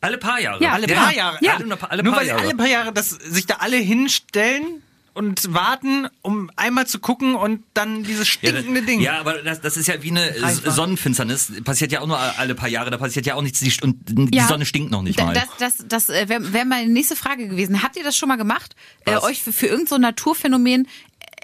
[0.00, 0.62] Alle paar Jahre.
[0.62, 1.00] Ja, Alle Ja.
[1.00, 1.38] paar Jahre.
[1.40, 1.54] Ja.
[1.56, 2.42] Alle, alle nur paar weil sie Jahre.
[2.42, 4.82] alle paar Jahre das, sich da alle hinstellen
[5.16, 9.00] und warten, um einmal zu gucken und dann dieses Ja, stinkende das- Ding.
[9.00, 10.72] Ja, aber das, das ist ja wie eine Greifbar.
[10.72, 11.52] Sonnenfinsternis.
[11.64, 12.90] Passiert ja auch nur alle paar Jahre.
[12.90, 13.60] Da passiert ja auch nichts.
[13.60, 14.46] Die, und die Ja.
[14.46, 15.34] Sonne stinkt noch nicht mal.
[15.34, 17.82] Das, das, das äh, wäre wär meine nächste Frage gewesen.
[17.82, 18.76] Habt ihr das schon mal gemacht?
[19.04, 20.86] Äh, euch für, für irgendein so Naturphänomen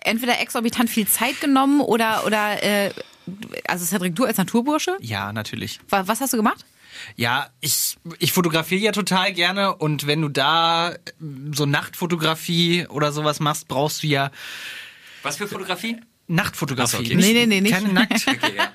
[0.04, 2.90] entweder exorbitant viel Zeit genommen oder, oder äh,
[3.66, 4.96] also Cedric, du als Naturbursche?
[5.00, 5.80] Ja, natürlich.
[5.88, 6.64] Wa- Was hast du gemacht?
[7.16, 10.96] Ja, ich, ich fotografiere ja total gerne und wenn du da äh,
[11.54, 14.30] so Nachtfotografie oder sowas machst, brauchst du ja
[15.22, 15.98] Was für Fotografie?
[16.28, 16.96] Nachtfotografie.
[16.96, 17.14] Ach so, okay.
[17.16, 17.72] Nicht- Nee, nee, nee, nicht.
[17.74, 18.26] Keine Nackt.
[18.26, 18.72] Okay, ja.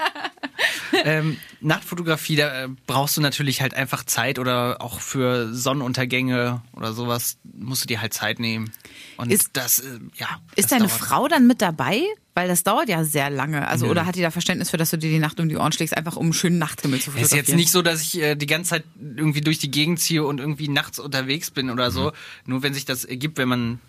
[1.03, 6.93] Ähm, Nachtfotografie, da äh, brauchst du natürlich halt einfach Zeit oder auch für Sonnenuntergänge oder
[6.93, 8.71] sowas musst du dir halt Zeit nehmen.
[9.17, 10.27] Und Ist- das, äh, ja.
[10.55, 10.99] Ist das deine dauert.
[10.99, 12.01] Frau dann mit dabei?
[12.33, 13.67] Weil das dauert ja sehr lange.
[13.67, 15.71] Also, oder hat die da Verständnis für, dass du dir die Nacht um die Ohren
[15.71, 17.45] schlägst, einfach um einen schönen Nachthimmel zu Es ist fotografieren?
[17.47, 18.83] jetzt nicht so, dass ich äh, die ganze Zeit
[19.15, 22.11] irgendwie durch die Gegend ziehe und irgendwie nachts unterwegs bin oder so.
[22.45, 23.79] Nur wenn sich das ergibt, wenn man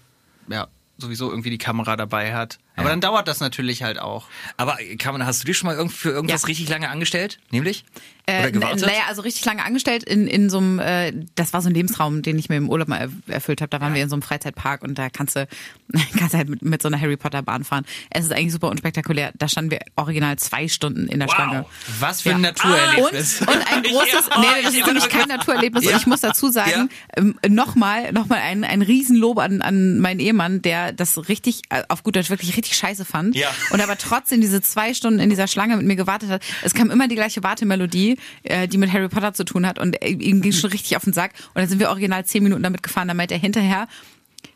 [0.48, 2.58] ja sowieso irgendwie die Kamera dabei hat.
[2.78, 2.90] Aber Ja.
[2.90, 4.26] dann dauert das natürlich halt auch.
[4.56, 6.46] Aber Carmen, hast du dich schon mal irgend- für irgendwas Ja.
[6.46, 7.38] richtig lange angestellt?
[7.50, 7.84] Nämlich?
[8.28, 8.82] Oder Äh, gewartet?
[8.82, 12.20] naja, also richtig lange angestellt in, in so einem, äh, das war so ein Lebensraum,
[12.22, 13.70] den ich mir im Urlaub mal er- erfüllt habe.
[13.70, 15.48] Da waren wir in so einem Freizeitpark und da kannst du,
[16.18, 17.86] kannst du halt mit, mit so einer Harry Potter Bahn fahren.
[18.10, 19.32] Es ist eigentlich super unspektakulär.
[19.38, 21.34] Da standen wir original zwei Stunden in der Wow.
[21.34, 21.64] Schlange.
[22.00, 22.34] Was für Ja.
[22.34, 23.40] ein Und, Naturerlebnis.
[23.40, 25.84] und ein großes, Ja, nee, das ich- ist nämlich kein Naturerlebnis.
[25.84, 25.92] Ja.
[25.92, 30.60] Und ich muss dazu sagen, ähm, nochmal, nochmal ein, ein Riesenlob an, an meinen Ehemann,
[30.60, 33.34] der das richtig, äh, auf gut Deutsch wirklich richtig scheiße fand.
[33.36, 33.48] Ja.
[33.70, 36.42] Und aber trotzdem diese zwei Stunden in dieser Schlange mit mir gewartet hat.
[36.62, 39.78] Es kam immer die gleiche Wartemelodie, äh, die mit Harry Potter zu tun hat.
[39.78, 41.32] Und äh, ihm ging schon richtig auf den Sack.
[41.48, 43.08] Und dann sind wir original zehn Minuten damit gefahren.
[43.08, 43.88] Da meint er hinterher,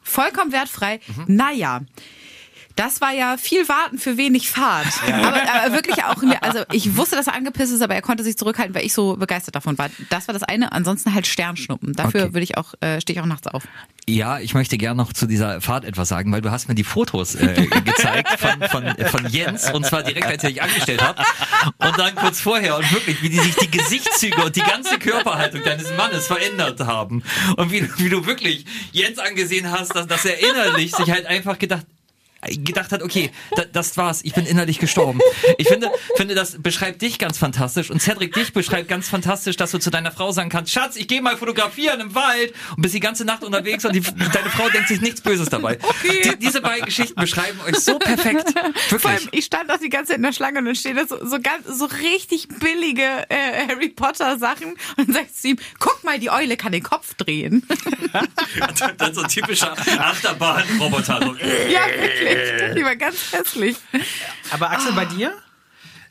[0.03, 1.81] vollkommen wertfrei, naja.
[2.77, 4.87] Das war ja viel Warten für wenig Fahrt.
[5.07, 8.37] Aber, aber wirklich auch, also ich wusste, dass er angepisst ist, aber er konnte sich
[8.39, 9.91] zurückhalten, weil ich so begeistert davon war.
[10.11, 10.73] Das war das eine.
[10.73, 11.93] Ansonsten halt Sternschnuppen.
[11.93, 12.35] Dafür Okay.
[12.35, 13.65] würde ich auch, äh, stehe ich auch nachts auf.
[14.09, 16.85] Ja, ich möchte gerne noch zu dieser Fahrt etwas sagen, weil du hast mir die
[16.85, 21.23] Fotos äh, gezeigt von, von, von Jens und zwar direkt, als ich dich angestellt habe
[21.79, 25.63] und dann kurz vorher und wirklich, wie die sich die Gesichtszüge und die ganze Körperhaltung
[25.63, 27.23] deines Mannes verändert haben
[27.57, 31.59] und wie, wie du wirklich Jens angesehen hast, dass, dass er innerlich sich halt einfach
[31.59, 31.87] gedacht
[32.49, 35.21] gedacht hat, okay, da, das war's, ich bin innerlich gestorben.
[35.59, 39.71] Ich finde, finde, das beschreibt dich ganz fantastisch und Cedric dich beschreibt ganz fantastisch, dass
[39.71, 42.95] du zu deiner Frau sagen kannst, Schatz, ich gehe mal fotografieren im Wald und bist
[42.95, 45.79] die ganze Nacht unterwegs und die, deine Frau denkt sich nichts Böses dabei.
[46.05, 48.53] Die, diese beiden Geschichten beschreiben euch so perfekt.
[48.89, 49.29] Vor allem, Wirklich.
[49.33, 51.39] ich stand auch die ganze Zeit in der Schlange und dann steht da so, so
[51.41, 56.19] ganz, so richtig billige äh, Harry Potter Sachen und dann sagst du ihm, guck mal,
[56.19, 57.67] die Eule kann den Kopf drehen.
[58.99, 61.21] Dann so ein typischer Achterbahn-Roboter.
[61.23, 61.35] So.
[61.71, 62.32] ja, wirklich.
[62.77, 63.77] Die war ganz hässlich.
[64.51, 65.33] Aber Axel, bei dir?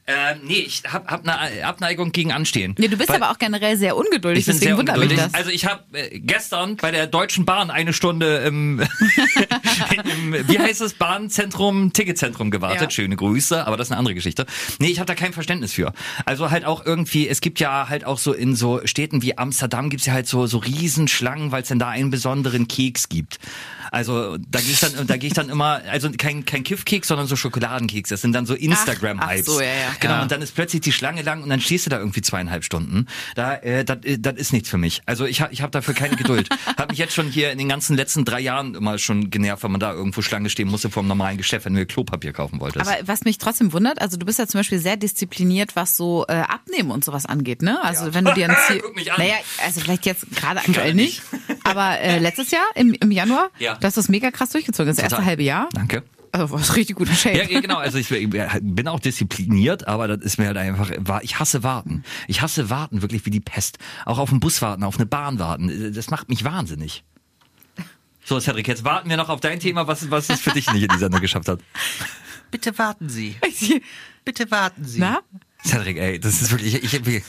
[0.08, 2.74] Äh, nee, ich habe hab eine Abneigung gegen Anstehen.
[2.80, 5.04] Nee, du bist Weil- aber auch generell sehr ungeduldig, Ich bin deswegen sehr wundert mich
[5.12, 5.32] ungeduldig.
[5.32, 5.40] das.
[5.40, 8.80] Also ich habe äh, gestern bei der Deutschen Bahn eine Stunde im,
[10.24, 12.82] im wie heißt es, Bahnzentrum, Ticketzentrum gewartet.
[12.82, 12.90] Ja.
[12.90, 14.48] Schöne Grüße, aber das ist eine andere Geschichte.
[14.80, 15.94] Nee, ich habe da kein Verständnis für.
[16.26, 19.90] Also halt auch irgendwie, es gibt ja halt auch so in so Städten wie Amsterdam
[19.92, 23.38] gibt's ja halt so so Riesenschlangen, weil es denn da einen besonderen Keks gibt.
[23.92, 27.28] Also da gehe ich dann, da gehe ich dann immer, also kein kein Kiffkeks, sondern
[27.28, 28.10] so Schokoladenkeks.
[28.10, 29.46] Das sind dann so Instagram-Hypes.
[29.46, 29.74] so, ja, ja.
[30.00, 30.14] Genau.
[30.14, 30.22] Ja.
[30.22, 33.08] Und dann ist plötzlich die Schlange lang und dann stehst du da irgendwie zweieinhalb Stunden.
[33.36, 35.02] Da, äh, das, äh, das ist nichts für mich.
[35.06, 36.48] Also ich habe ich hab dafür keine Geduld.
[36.78, 39.72] hab mich jetzt schon hier in den ganzen letzten drei Jahren immer schon genervt, wenn
[39.72, 42.88] man da irgendwo Schlange stehen musste vor einem normalen Geschäft, wenn du Klopapier kaufen wolltest.
[42.88, 46.26] Aber was mich trotzdem wundert, also du bist ja zum Beispiel sehr diszipliniert, was so
[46.30, 47.84] äh, Abnehmen und sowas angeht, ne?
[47.84, 48.14] Also Ja.
[48.14, 49.20] wenn du dir ein Ziel, Guck mich an.
[49.20, 51.22] naja, also vielleicht jetzt gerade aktuell nicht,
[51.66, 53.78] aber äh, letztes Jahr im, im Januar, Ja.
[53.82, 56.04] Das ist mega krass durchgezogen, das erste halbe Jahr, Danke.
[56.32, 57.38] also was richtig gut in Shape.
[57.38, 57.78] Ja, genau.
[57.78, 60.90] Also ich bin auch diszipliniert, aber das ist mir halt einfach,
[61.22, 62.04] ich hasse warten.
[62.28, 63.78] Ich hasse warten wirklich wie die Pest.
[64.06, 65.94] Auch auf den Bus warten, auf eine Bahn warten.
[65.94, 67.04] Das macht mich wahnsinnig.
[68.24, 70.84] So, Cedric, jetzt warten wir noch auf dein Thema, was, was es für dich nicht
[70.84, 71.60] in die Sendung geschafft hat.
[72.52, 73.36] Bitte warten Sie.
[74.24, 75.00] Bitte warten Sie.
[75.00, 75.22] Na?
[75.66, 77.24] Cedric, ey, das ist wirklich, ich, ich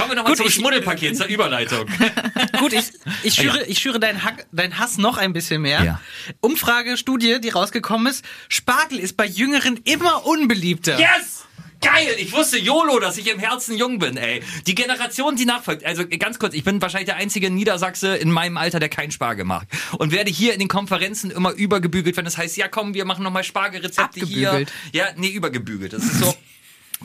[0.00, 1.86] Kommen wir nochmal zum ich- Schmuddelpaket, zur Überleitung.
[2.58, 2.90] Gut, ich,
[3.22, 4.20] ich schüre, ich schüre deinen,
[4.52, 5.84] deinen Hass noch ein bisschen mehr.
[5.84, 6.00] Ja.
[6.40, 8.24] Umfrage, Studie, die rausgekommen ist.
[8.48, 10.98] Spargel ist bei Jüngeren immer unbeliebter.
[10.98, 11.44] Yes!
[11.82, 12.14] Geil!
[12.18, 14.42] Ich wusste YOLO, dass ich im Herzen jung bin, ey.
[14.66, 15.84] Die Generation, die nachfolgt.
[15.84, 19.46] Also ganz kurz, ich bin wahrscheinlich der einzige Niedersachse in meinem Alter, der keinen Spargel
[19.46, 19.66] mag.
[19.96, 23.24] Und werde hier in den Konferenzen immer übergebügelt, wenn es heißt, ja komm, wir machen
[23.24, 24.66] nochmal Spargelrezepte hier.
[24.92, 25.94] Ja, nee, übergebügelt.
[25.94, 26.34] Das ist so.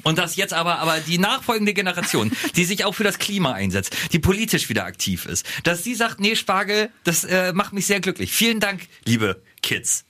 [0.03, 3.95] Und das jetzt aber, aber die nachfolgende Generation, die sich auch für das Klima einsetzt,
[4.11, 7.99] die politisch wieder aktiv ist, dass sie sagt, nee, Spargel, das äh, macht mich sehr
[8.01, 8.31] glücklich.
[8.33, 10.05] Vielen Dank, liebe Kids.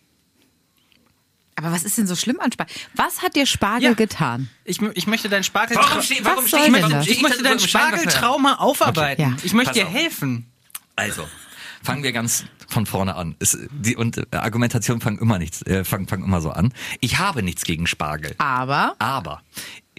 [1.58, 2.76] Aber was ist denn so schlimm an Spargel?
[2.96, 3.94] Was hat dir Spargel Ja.
[3.94, 4.50] getan?
[4.66, 5.78] Ich, ich möchte dein Spargel...
[5.78, 7.06] Warum steht, warum warum das?
[7.06, 7.60] steht ich möchte dein?
[7.60, 9.22] Spargeltrauma aufarbeiten.
[9.22, 9.38] Okay, ja.
[9.44, 9.94] Ich möchte Pass dir auf.
[9.94, 10.52] helfen.
[10.98, 11.26] Also,
[11.86, 13.36] fangen wir ganz von vorne an.
[13.40, 16.74] Es, die, und äh, Argumentation fangen immer nichts, äh, fangen, fangen immer so an.
[17.00, 18.36] Ich habe nichts gegen Spargel.
[18.38, 19.42] Aber Aber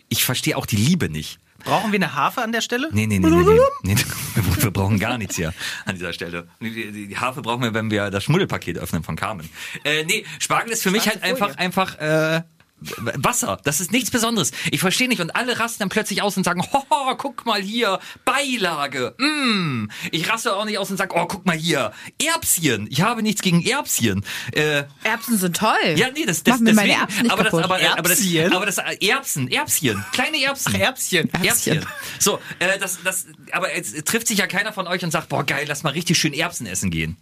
[0.08, 1.38] ich verstehe auch die Liebe nicht.
[1.64, 2.88] Brauchen wir eine Harfe an der Stelle?
[2.92, 3.58] Nee, nee, nee, nee, nee.
[3.82, 3.96] nee
[4.34, 5.52] wir, wir brauchen gar nichts hier
[5.84, 6.48] an dieser Stelle.
[6.60, 9.48] Die, die, die Harfe brauchen wir, wenn wir das Schmuddelpaket öffnen von Carmen.
[9.82, 12.42] Äh, nee, Spargel ist für mich halt einfach, einfach, äh,
[12.78, 14.52] Wasser, das ist nichts Besonderes.
[14.70, 17.98] Ich verstehe nicht und alle rasten dann plötzlich aus und sagen, hoho, guck mal hier,
[18.24, 19.14] Beilage.
[19.18, 19.88] Mm.
[20.10, 22.86] Ich raste auch nicht aus und sage, oh, guck mal hier, Erbschen.
[22.90, 24.24] Ich habe nichts gegen Erbschen.
[24.52, 25.72] Äh, Erbsen sind toll.
[25.96, 27.64] ja, nee, das, das deswegen, Erbsen nicht aber das, kaputt.
[27.64, 28.52] aber, aber das, Erbschen?
[28.52, 30.72] aber das äh, Erbsen, Erbschen, kleine Erbsen.
[30.76, 31.30] Ach, Erbschen.
[31.32, 31.86] Erbschen.
[32.18, 35.44] So, äh, das, das, aber jetzt trifft sich ja keiner von euch und sagt, boah,
[35.44, 37.16] geil, lass mal richtig schön Erbsen essen gehen.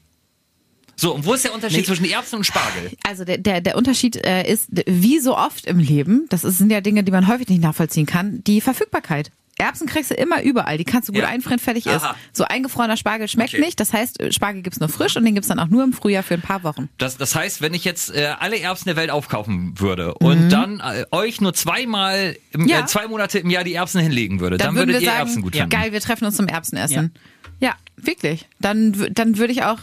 [0.97, 2.91] So, und wo ist der Unterschied zwischen Erbsen und Spargel?
[3.07, 6.71] Also der, der, der Unterschied äh, ist, wie so oft im Leben, das ist, sind
[6.71, 9.31] ja Dinge, die man häufig nicht nachvollziehen kann, die Verfügbarkeit.
[9.57, 11.29] Erbsen kriegst du immer überall, die kannst du gut Ja.
[11.29, 12.03] einfrieren, fertig ist.
[12.03, 12.17] Aha.
[12.33, 13.63] So eingefrorener Spargel schmeckt Okay.
[13.63, 15.93] nicht, das heißt, äh, Spargel gibt's nur frisch und den gibt's dann auch nur im
[15.93, 16.89] Frühjahr für ein paar Wochen.
[16.99, 20.81] Das, das heißt, wenn ich jetzt äh, alle Erbsen der Welt aufkaufen würde und dann
[20.81, 22.69] äh, euch nur zweimal, im, Mhm.
[22.69, 22.81] Ja.
[22.81, 25.19] äh, zwei Monate im Jahr die Erbsen hinlegen würde, dann, Dann, würdet wir ihr sagen,
[25.21, 25.77] Erbsen gut ja, finden.
[25.81, 27.15] geil, wir treffen uns zum Erbsenessen.
[27.61, 28.49] Ja, wirklich.
[28.61, 29.79] Dann, dann würde ich auch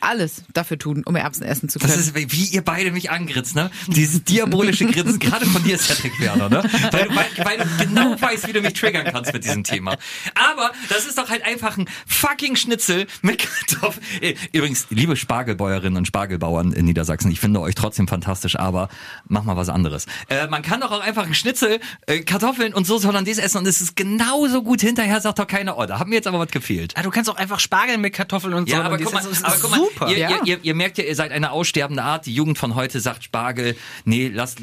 [0.00, 1.92] alles dafür tun, um Erbsen essen zu können.
[1.92, 3.70] Das ist, wie ihr beide mich angritzt, ne?
[3.86, 6.62] Dieses diabolische Grinsen, gerade von dir, Cedric Werner, ne?
[6.90, 9.96] Weil du, weil, weil du genau weißt, wie du mich triggern kannst mit diesem Thema.
[10.34, 14.04] Aber das ist doch halt einfach ein fucking Schnitzel mit Kartoffeln.
[14.20, 18.88] Äh, Übrigens, liebe Spargelbäuerinnen und Spargelbauern in Niedersachsen, ich finde euch trotzdem fantastisch, aber
[19.28, 20.06] mach mal was anderes.
[20.28, 23.66] Äh, man kann doch auch einfach ein Schnitzel, äh, Kartoffeln und Soße Hollandaise essen und
[23.66, 26.50] es ist genauso gut hinterher, sagt doch keiner, oh, da hat mir jetzt aber was
[26.50, 26.94] gefehlt.
[26.96, 28.74] Ah, du kannst auch einfach Spargel mit Kartoffeln und so.
[28.74, 30.08] Ja, aber guck mal, aber guck mal super.
[30.08, 30.30] ihr, Ja.
[30.30, 32.26] ihr, ihr, ihr merkt ja, ihr seid eine aussterbende Art.
[32.26, 34.56] Die Jugend von heute sagt Spargel, nee, lass,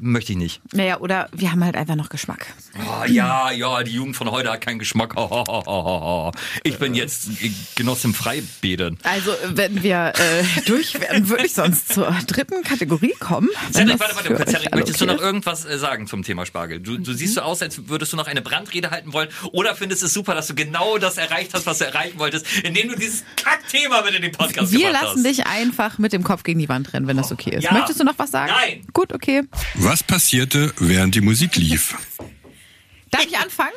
[0.00, 0.60] möchte ich nicht.
[0.72, 2.46] naja, oder wir haben halt einfach noch Geschmack.
[2.78, 5.14] Oh, ja, ja, die Jugend von heute hat keinen Geschmack.
[5.16, 6.32] Oh, oh.
[6.62, 7.28] Ich bin jetzt
[7.76, 8.98] Genoss im Freibäden.
[9.02, 13.48] Also, wenn wir äh, durch wären, würde ich sonst zur dritten Kategorie kommen.
[13.72, 16.80] Cedric, warte, warte, Cedric, möchtest du noch irgendwas äh, sagen zum Thema Spargel?
[16.80, 20.02] Du, du siehst so aus, als würdest du noch eine Brandrede halten wollen oder findest
[20.02, 23.24] es super, dass du genau das erreicht hast, was du erreichen wolltest, indem du dieses
[23.36, 25.24] Kackthema mit in den Podcast Wir lassen hast.
[25.26, 27.64] dich einfach mit dem Kopf gegen die Wand rennen, wenn das okay ist.
[27.64, 27.72] Ja.
[27.72, 28.52] Möchtest du noch was sagen?
[28.56, 28.86] Nein.
[28.92, 29.42] Gut, okay.
[29.74, 31.94] Was passierte, während die Musik lief?
[33.10, 33.72] Darf ich anfangen?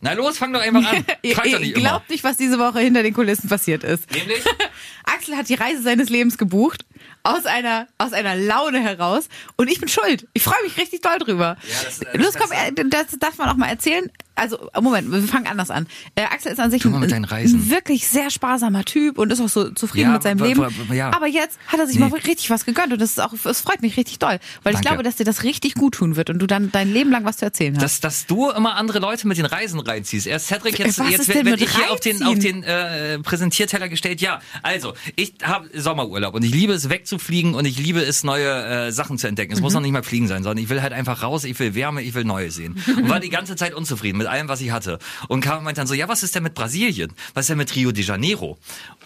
[0.00, 1.04] Na los, fang doch einfach an.
[1.22, 4.08] Ihr, ihr nicht glaubt nicht, was diese Woche hinter den Kulissen passiert ist.
[4.12, 4.38] Nämlich?
[5.04, 6.84] Axel hat die Reise seines Lebens gebucht.
[7.24, 9.28] Aus einer, aus einer Laune heraus.
[9.56, 10.28] Und ich bin schuld.
[10.34, 11.56] Ich freue mich richtig doll drüber.
[11.68, 14.08] Ja, das- das- Los, komm, äh, das darf man auch mal erzählen.
[14.38, 15.86] Also, Moment, wir fangen anders an.
[16.14, 19.70] Äh, Axel ist an sich ein, ein wirklich sehr sparsamer Typ und ist auch so
[19.70, 20.64] zufrieden Ja, mit seinem Leben.
[20.92, 21.10] ja.
[21.14, 22.08] Aber jetzt hat er sich Nee.
[22.08, 24.38] mal richtig was gegönnt und das ist auch, es freut mich richtig doll.
[24.62, 24.88] Weil ich Danke.
[24.88, 27.38] glaube, dass dir das richtig gut tun wird und du dann dein Leben lang was
[27.38, 27.82] zu erzählen hast.
[27.82, 30.26] dass, dass du immer andere Leute mit den Reisen reinziehst.
[30.26, 32.38] Erst Cedric, jetzt, Was jetzt ist wird denn werd mit ich hier auf den, auf
[32.38, 34.20] den äh, Präsentierteller gestellt.
[34.20, 38.86] Ja, also, ich habe Sommerurlaub und ich liebe es wegzufliegen und ich liebe es, neue
[38.88, 39.52] äh, Sachen zu entdecken.
[39.52, 39.76] Es muss Mhm.
[39.78, 42.14] noch nicht mal fliegen sein, sondern ich will halt einfach raus, ich will Wärme, ich
[42.14, 42.76] will Neues sehen.
[42.96, 44.98] Und war die ganze Zeit unzufrieden mit allem, was ich hatte.
[45.28, 47.12] Und kam meint dann so, ja, was ist denn mit Brasilien?
[47.34, 48.58] Was ist denn mit Rio de Janeiro?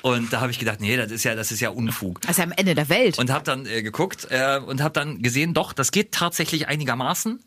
[0.02, 2.20] Und da habe ich gedacht, nee, das ist ja, das ist ja Unfug.
[2.22, 3.18] Das ist ja am Ende der Welt.
[3.18, 7.40] Und habe dann äh, geguckt äh, und habe dann gesehen, doch, das geht tatsächlich einigermaßen.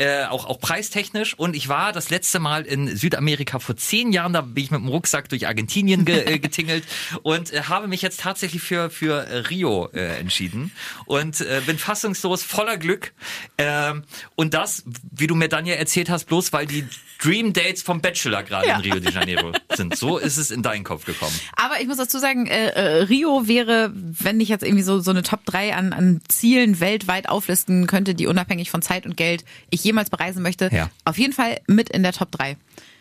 [0.00, 1.34] Äh, auch, auch preistechnisch.
[1.38, 4.80] Und ich war das letzte Mal in Südamerika vor zehn Jahren, da bin ich mit
[4.80, 6.84] dem Rucksack durch Argentinien ge, äh, getingelt
[7.22, 10.72] und äh, habe mich jetzt tatsächlich für, für Rio äh, entschieden.
[11.04, 13.12] Und äh, bin fassungslos, voller Glück.
[13.58, 14.04] Ähm,
[14.36, 16.86] und das, wie du mir dann ja erzählt hast, bloß weil die
[17.22, 18.76] Dream Dates vom Bachelor gerade Ja.
[18.76, 19.94] in Rio de Janeiro sind.
[19.94, 21.38] So ist es in deinen Kopf gekommen.
[21.56, 25.10] Aber ich muss dazu sagen, äh, äh, Rio wäre, wenn ich jetzt irgendwie so, so
[25.10, 29.44] eine Top 3 an, an Zielen weltweit auflisten könnte, die unabhängig von Zeit und Geld
[29.68, 30.88] ich jemals bereisen möchte, Ja.
[31.04, 32.56] auf jeden Fall mit in der Top 3.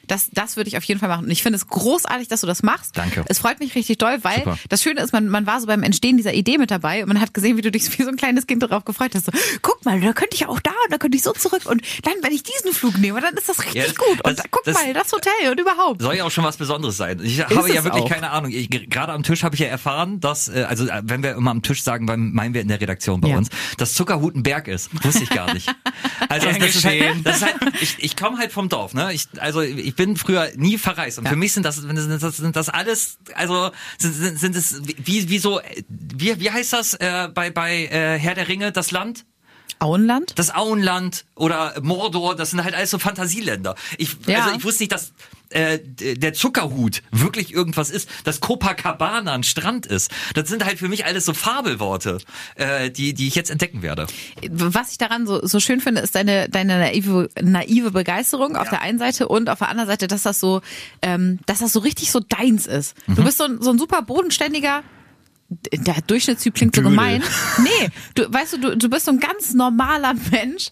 [0.10, 1.26] Das, das würde ich auf jeden Fall machen.
[1.26, 2.98] Und ich finde es großartig, dass du das machst.
[2.98, 3.24] Danke.
[3.28, 4.58] Es freut mich richtig doll, weil Super.
[4.68, 7.22] das Schöne ist, man, man war so beim Entstehen dieser Idee mit dabei und man
[7.22, 9.26] hat gesehen, wie du dich wie so ein kleines Kind darauf gefreut hast.
[9.28, 11.82] So, guck mal, da könnte ich auch da und da könnte ich so zurück und
[12.04, 14.22] dann, wenn ich diesen Flug nehme, dann ist das richtig Ja, das- gut.
[14.26, 16.02] Und das- guck das- mal, das Hotel und überhaupt.
[16.02, 17.20] Soll ja auch schon was Besonderes sein.
[17.24, 18.10] Ich habe ja wirklich auch.
[18.10, 18.52] keine Ahnung.
[18.52, 21.52] Ich, gerade am Tisch habe ich ja erfahren, dass, äh, also äh, wenn wir immer
[21.52, 23.38] am Tisch sagen, meinen wir in der Redaktion bei Ja.
[23.38, 24.90] uns, dass Zuckerhut ein Berg ist.
[25.06, 25.70] Wusste ich gar nicht.
[26.28, 29.14] Also Gern das ist halt, das ist halt, ich, ich komme halt vom Dorf, ne?
[29.14, 33.18] Ich, also ich bin früher nie verreist und für mich sind das, sind das, alles,
[33.34, 35.60] also sind, sind, es wie, wie so,
[35.90, 39.26] wie, wie heißt das äh, bei, bei äh, Herr der Ringe, das Land?
[39.80, 40.32] Auenland?
[40.38, 43.76] das Auenland oder Mordor, das sind halt alles so Fantasieländer.
[43.98, 44.46] Ich, Ja.
[44.46, 45.12] also ich wusste nicht, dass
[45.50, 50.12] äh, der Zuckerhut wirklich irgendwas ist, dass Copacabana ein Strand ist.
[50.36, 52.20] Das sind halt für mich alles so Fabelworte,
[52.56, 54.08] äh, die, die ich jetzt entdecken werde.
[54.50, 58.82] Was ich daran so, so schön finde, ist deine, deine naive, naive Begeisterung auf der
[58.82, 60.62] einen Seite und auf der anderen Seite, dass das so,
[61.02, 62.96] ähm, dass das so richtig so deins ist.
[63.08, 63.16] Mhm.
[63.16, 64.84] Du bist so ein, so ein super bodenständiger,
[65.50, 66.96] der Durchschnittstyp klingt so Dödel.
[66.96, 67.24] gemein.
[67.64, 70.70] Nee, du, weißt du, du, du bist so ein ganz normaler Mensch.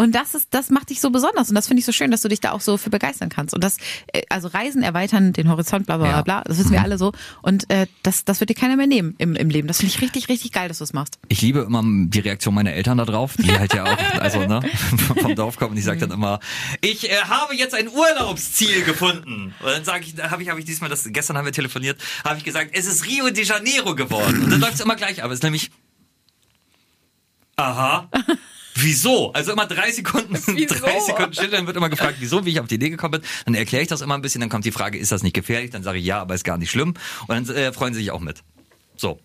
[0.00, 1.48] Und das ist, das macht dich so besonders.
[1.48, 3.52] Und das finde ich so schön, dass du dich da auch so für begeistern kannst.
[3.52, 3.78] Und das,
[4.12, 6.22] äh, also Reisen erweitern den Horizont, bla, bla, bla, Ja.
[6.22, 6.42] bla.
[6.44, 7.12] Das wissen wir alle so.
[7.42, 9.66] Und äh, das, das wird dir keiner mehr nehmen im, im Leben.
[9.66, 11.18] Das finde ich richtig, richtig geil, dass du es machst.
[11.26, 14.60] Ich liebe immer die Reaktion meiner Eltern da drauf, die halt ja auch, also ne,
[15.20, 16.38] vom Dorf kommen und ich sage dann immer,
[16.80, 19.52] ich äh, habe jetzt ein Urlaubsziel gefunden.
[19.60, 22.00] Und dann sage ich, da habe ich, habe ich diesmal, das, gestern haben wir telefoniert,
[22.24, 24.44] habe ich gesagt, es ist Rio de Janeiro geworden.
[24.44, 25.30] Und dann läuft es immer gleich ab.
[25.32, 25.72] Es ist nämlich,
[27.56, 28.08] aha.
[28.80, 29.32] Wieso?
[29.32, 30.74] Also immer drei Sekunden, Wieso?
[30.74, 33.22] drei Sekunden still, dann wird immer gefragt, wieso, wie ich auf die Idee gekommen bin.
[33.44, 35.70] Dann erkläre ich das immer ein bisschen, dann kommt die Frage, ist das nicht gefährlich?
[35.70, 36.94] Dann sage ich ja, aber ist gar nicht schlimm.
[37.26, 38.42] Und dann äh, freuen sie sich auch mit.
[38.96, 39.18] So.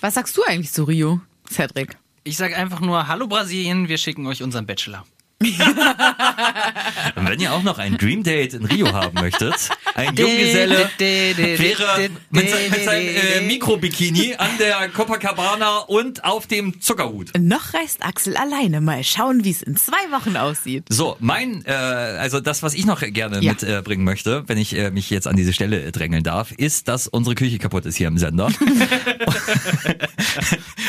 [0.00, 1.96] Was sagst du eigentlich zu Rio, Cedric?
[2.24, 5.04] Ich sag einfach nur, hallo Brasilien, wir schicken euch unseren Bachelor.
[7.16, 9.54] Und wenn ihr auch noch ein Dream Date in Rio haben möchtet,
[9.94, 16.80] ein Junggeselle wäre mit, se- mit seinem äh, Mikrobikini an der Copacabana und auf dem
[16.80, 17.30] Zuckerhut.
[17.38, 18.80] Noch reist Axel alleine.
[18.80, 20.84] Mal schauen, wie es in zwei Wochen aussieht.
[20.88, 23.52] So, mein, äh, also das, was ich noch gerne Ja.
[23.52, 26.88] mitbringen äh, möchte, wenn ich äh, mich jetzt an diese Stelle äh, drängeln darf, ist,
[26.88, 28.50] dass unsere Küche kaputt ist hier im Sender.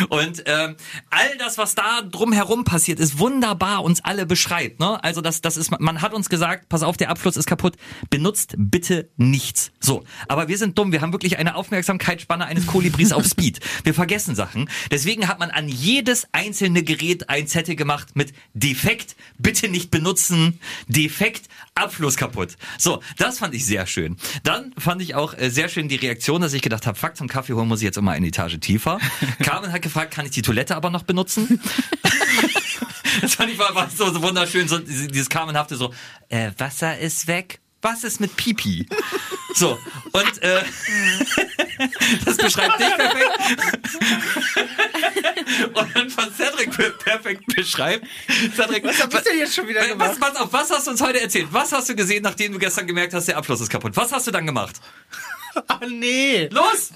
[0.10, 0.76] und ähm,
[1.10, 4.80] all das, was da drumherum passiert, ist wunderbar uns alle beschreibt.
[4.80, 5.04] Ne?
[5.04, 7.76] Also das, das ist, man hat uns gesagt, pass auf, der Abfluss ist kaputt,
[8.10, 9.72] benutzt bitte nichts.
[9.80, 13.60] So, aber wir sind dumm, wir haben wirklich eine Aufmerksamkeitsspanne eines Kolibris auf Speed.
[13.84, 14.70] Wir vergessen Sachen.
[14.92, 20.60] Deswegen hat man an jedes einzelne Gerät ein Zettel gemacht mit defekt, bitte nicht benutzen,
[20.88, 22.56] defekt, Abfluss kaputt.
[22.78, 24.18] So, das fand ich sehr schön.
[24.44, 27.28] Dann fand ich auch äh, sehr schön die Reaktion, dass ich gedacht habe, fuck, zum
[27.28, 29.00] Kaffee holen muss ich jetzt immer eine Etage tiefer.
[29.44, 31.60] Carmen hat gefragt, kann ich die Toilette aber noch benutzen?
[33.22, 35.94] Das fand ich war, war so, so wunderschön, so diese- dieses Carmenhafte so,
[36.30, 37.60] äh, Wasser ist weg.
[37.82, 38.88] Was ist mit Pipi?
[39.54, 39.78] So,
[40.12, 40.64] und äh,
[42.26, 43.32] das beschreibt dich perfekt.
[45.76, 48.06] Und dann von Cedric per- perfekt beschreibt.
[48.56, 50.20] Cedric, was ich denn jetzt schon wieder was, gemacht?
[50.20, 51.48] pass auf, was hast du uns heute erzählt?
[51.52, 53.96] Was hast du gesehen, nachdem du gestern gemerkt hast, der Abfluss ist kaputt?
[53.96, 54.76] Was hast du dann gemacht?
[55.68, 56.48] Ah, nee.
[56.52, 56.92] Los!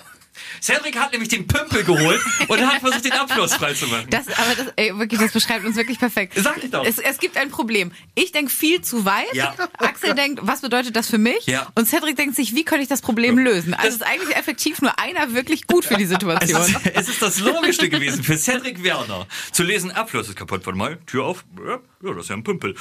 [0.62, 4.10] Cedric hat nämlich den Pümpel geholt und hat versucht, den Abfluss freizumachen.
[4.10, 6.34] Das, aber das, ey, wirklich, das beschreibt uns wirklich perfekt.
[6.36, 6.86] Sag ich doch.
[6.86, 7.92] Es, es gibt ein Problem.
[8.16, 9.34] Ich denke viel zu weit.
[9.34, 9.56] Ja.
[9.78, 11.46] Axel denkt, was bedeutet das für mich?
[11.46, 11.68] Ja.
[11.76, 13.74] Und Cedric denkt sich, wie könnte ich das Problem lösen?
[13.74, 16.62] Also ist eigentlich effektiv nur einer wirklich gut für die Es Situation.
[16.62, 20.66] ist, es ist das Logischste gewesen für Cedric Werner zu lesen, Abfluss ist kaputt.
[20.66, 21.46] Warte mal, Tür auf.
[21.66, 22.76] Ja, ja, das ist ja ein Pümpel.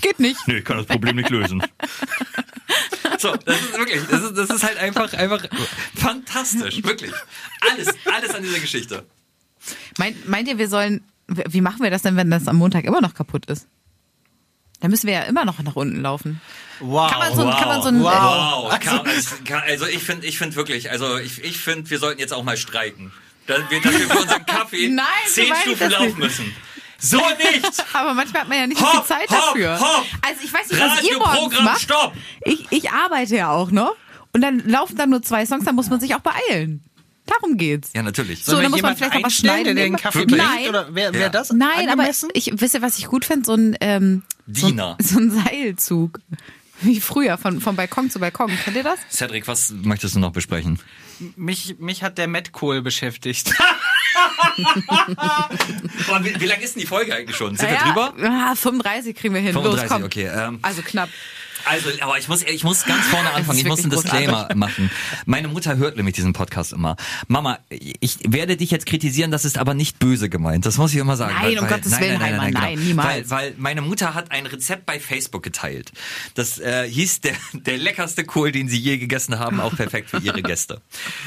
[0.00, 0.38] Geht nicht.
[0.46, 1.62] Nee, ich kann das Problem nicht lösen.
[3.24, 5.42] So, das ist wirklich, das ist, das ist halt einfach, einfach
[5.96, 7.10] fantastisch, wirklich.
[7.70, 9.06] Alles, alles an dieser Geschichte.
[9.96, 13.00] Meint, meint ihr, wir sollen, wie machen wir das denn, wenn das am Montag immer
[13.00, 13.66] noch kaputt ist?
[14.80, 16.42] Dann müssen wir ja immer noch nach unten laufen.
[16.80, 17.10] Wow.
[17.10, 18.78] Kann man so, kann man so ein, wow.
[18.78, 19.00] Kann,
[19.46, 22.42] kann, also ich finde, ich finde wirklich, also ich, ich finde, wir sollten jetzt auch
[22.42, 23.10] mal streiken.
[23.46, 26.18] Dass wir, dass wir für unseren Kaffee Nein, zehn Stufen laufen nicht.
[26.18, 26.56] müssen.
[27.04, 27.84] So nicht!
[27.92, 29.80] Aber manchmal hat man ja nicht so Hopp, viel Zeit hopp, dafür.
[29.80, 30.06] hopp.
[30.22, 31.80] Also ich weiß nicht, was ihr morgens macht.
[31.82, 32.12] stopp!
[32.44, 33.94] Ich, ich arbeite ja auch noch.
[34.32, 36.82] Und dann laufen dann nur zwei Songs, dann muss man sich auch beeilen.
[37.26, 37.90] Darum geht's.
[37.94, 38.44] Ja, natürlich.
[38.44, 39.76] So, dann muss man vielleicht noch was schneiden.
[39.76, 39.96] der den?
[39.96, 40.36] Kaffee bringt?
[40.42, 41.28] Nein, Oder wäre Ja.
[41.30, 42.28] das Nein, aber angemessen?
[42.34, 43.46] ich wisst ihr, was ich gut finde?
[43.46, 44.96] So ein ähm, so, Diener.
[44.98, 46.18] ein- so ein Seilzug.
[46.80, 48.50] Wie früher, von, von Balkon zu Balkon.
[48.64, 48.98] Kennt ihr das?
[49.10, 50.78] Cedric, was möchtest du noch besprechen?
[51.36, 53.54] mich, mich hat der Matt Kohl beschäftigt.
[56.06, 57.56] Boah, wie, wie lang ist denn die Folge eigentlich schon?
[57.56, 58.14] Sind wir ja, drüber?
[58.22, 59.52] Ah, 35 kriegen wir hin.
[59.52, 60.04] 35, Los, komm.
[60.04, 60.30] okay.
[60.32, 61.08] Ähm, Also knapp.
[61.64, 63.58] Also, aber ich muss, ich muss ganz vorne anfangen.
[63.58, 64.90] Ich muss einen Disclaimer machen.
[65.26, 66.96] Meine Mutter hört nämlich diesen Podcast immer.
[67.28, 70.66] Mama, ich werde dich jetzt kritisieren, das ist aber nicht böse gemeint.
[70.66, 71.34] Das muss ich immer sagen.
[71.40, 73.30] Nein, um Gottes Willen, Heimann, nein, niemals.
[73.30, 75.92] Weil, weil meine Mutter hat ein Rezept bei Facebook geteilt.
[76.34, 80.18] Das äh, hieß der, der leckerste Kohl, den sie je gegessen haben, auch perfekt für
[80.18, 80.80] ihre Gäste.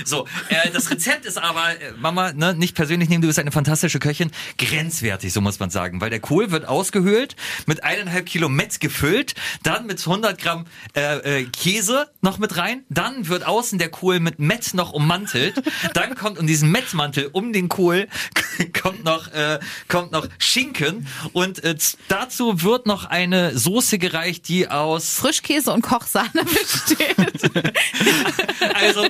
[0.05, 3.51] So, äh, das Rezept ist aber, äh, Mama, ne, nicht persönlich nehmen, du bist eine
[3.51, 6.01] fantastische Köchin, grenzwertig, so muss man sagen.
[6.01, 7.35] Weil der Kohl wird ausgehöhlt,
[7.65, 9.33] mit eineinhalb Kilo Mett gefüllt,
[9.63, 10.65] dann mit 100 Gramm
[10.95, 15.61] äh, äh, Käse noch mit rein, dann wird außen der Kohl mit Mett noch ummantelt,
[15.93, 18.07] dann kommt um diesen Mettmantel um den Kohl
[18.81, 21.07] kommt noch äh, kommt noch Schinken.
[21.33, 21.75] Und äh,
[22.07, 27.17] dazu wird noch eine Soße gereicht, die aus Frischkäse und Kochsahne besteht.
[28.73, 29.05] also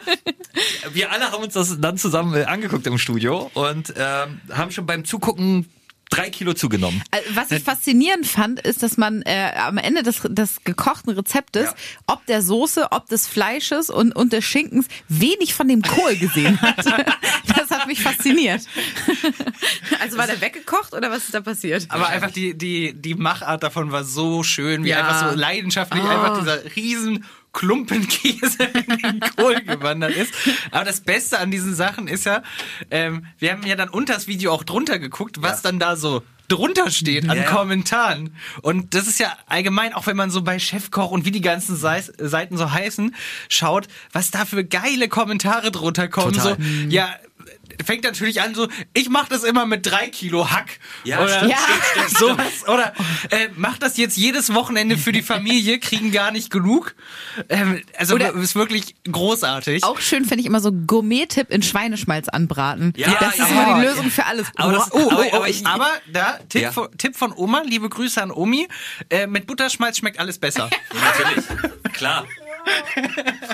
[0.92, 4.86] wir alle haben uns das dann zusammen äh, angeguckt im Studio und ähm, haben schon
[4.86, 5.68] beim Zugucken
[6.10, 7.02] drei Kilo zugenommen.
[7.12, 11.66] Also, Was ich faszinierend fand, ist, dass man äh, am Ende des, des gekochten Rezeptes,
[11.66, 11.74] Ja.
[12.08, 16.60] ob der Soße, ob des Fleisches und, und des Schinkens, wenig von dem Kohl gesehen
[16.62, 16.78] hat.
[17.58, 18.62] Das hat mich fasziniert.
[20.00, 21.86] Also war der weggekocht oder was ist da passiert?
[21.90, 25.00] Aber einfach die, die, die Machart davon war so schön, wie Ja.
[25.00, 26.08] einfach so leidenschaftlich Oh.
[26.08, 30.34] einfach dieser riesen Klumpen Käse in den Kohl gewandert ist.
[30.72, 32.44] Aber das Beste an diesen Sachen ist ja,
[32.92, 36.24] ähm, wir haben ja dann unter das Video auch drunter geguckt, was dann da so
[36.48, 37.50] drunter steht an Ja, ja.
[37.50, 38.34] Kommentaren.
[38.62, 41.76] Und das ist ja allgemein, auch wenn man so bei Chefkoch und wie die ganzen
[41.76, 43.16] Seis- Seiten so heißen,
[43.50, 46.34] schaut, was da für geile Kommentare drunter kommen.
[46.34, 46.56] Total.
[46.56, 47.10] So, ja,
[47.86, 50.80] fängt natürlich an so, ich mache das immer mit drei Kilo Hack.
[51.04, 51.58] Ja, oder stimmt, Ja.
[51.92, 52.68] stimmt, stimmt, sowas.
[52.68, 52.94] Oder
[53.32, 56.96] äh, macht das jetzt jedes Wochenende für die Familie, kriegen gar nicht genug.
[57.50, 59.84] Ähm, also Oder- ist wirklich großartig.
[59.84, 62.94] Auch schön finde ich immer so Gourmet-Tipp in Schweineschmalz anbraten.
[62.98, 63.90] Ja, das ist ja, immer die ja.
[63.92, 64.48] Lösung für alles.
[64.56, 66.72] Aber das- oh, oh, aber- oh, aber ich- Aber da, Tipp, Ja.
[66.72, 68.68] von, Tipp von Oma, liebe Grüße an Omi,
[69.10, 70.70] äh, mit Butterschmalz schmeckt alles besser.
[70.94, 71.46] Natürlich,
[71.94, 72.26] klar.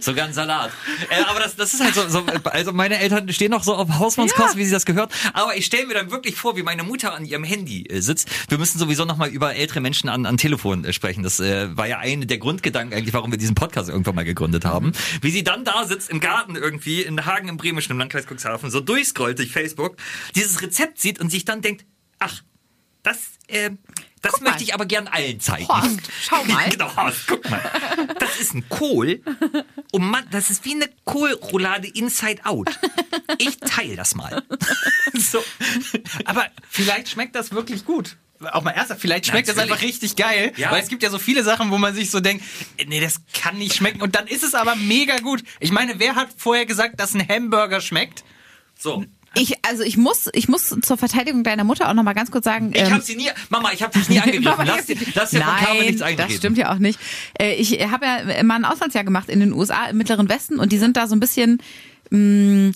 [0.00, 0.70] Sogar ein Salat.
[1.10, 3.88] Äh, aber das, das ist halt so, so, also meine Eltern stehen noch so auf
[3.98, 4.58] Hausmannskost, Ja.
[4.58, 5.12] wie sie das gehört.
[5.32, 8.28] Aber ich stelle mir dann wirklich vor, wie meine Mutter an ihrem Handy äh, sitzt.
[8.48, 11.22] Wir müssen sowieso noch mal über ältere Menschen an, an Telefon äh, sprechen.
[11.22, 14.64] Das äh, war ja eine der Grundgedanken eigentlich, warum wir diesen Podcast irgendwann mal gegründet
[14.64, 14.92] haben.
[15.20, 18.70] Wie sie dann da sitzt im Garten irgendwie in Hagen im Bremischen im Landkreis Cuxhaven,
[18.70, 19.96] so durchscrollt durch Facebook,
[20.34, 21.84] dieses Rezept sieht und sich dann denkt,
[22.18, 22.42] ach,
[23.02, 23.18] das,
[23.48, 23.70] äh,
[24.22, 24.50] das Guck mal.
[24.50, 25.68] möchte ich aber gern allen zeigen.
[25.68, 26.68] Horst, schau mal.
[26.68, 27.60] genau, Horst, guck mal.
[28.18, 29.22] Das ist ein Kohl.
[29.92, 32.68] Und man, das ist wie eine Kohlroulade inside out.
[33.38, 34.42] Ich teile das mal.
[35.14, 35.42] so.
[36.24, 38.16] Aber vielleicht schmeckt das wirklich gut.
[38.52, 39.72] Auch mal ernsthaft, vielleicht schmeckt das Natürlich.
[39.72, 40.52] einfach richtig geil.
[40.56, 40.70] Ja.
[40.70, 42.44] Weil es gibt ja so viele Sachen, wo man sich so denkt,
[42.76, 44.00] äh, nee, das kann nicht schmecken.
[44.00, 45.42] Und dann ist es aber mega gut.
[45.58, 48.22] Ich meine, wer hat vorher gesagt, dass ein Hamburger schmeckt?
[48.78, 49.04] So.
[49.40, 52.44] Ich, also ich muss, ich muss zur Verteidigung deiner Mutter auch noch mal ganz kurz
[52.44, 52.72] sagen.
[52.74, 54.44] Ich ähm, hab sie nie, Mama, ich hab dich nie angegriffen.
[54.44, 56.28] Mama, Lass dir, lass dir von Carmen nichts einreden.
[56.28, 56.98] das stimmt ja auch nicht.
[57.40, 60.72] Äh, Ich habe ja mal ein Auslandsjahr gemacht in den USA im Mittleren Westen und
[60.72, 61.62] die sind da so ein bisschen
[62.10, 62.72] mh,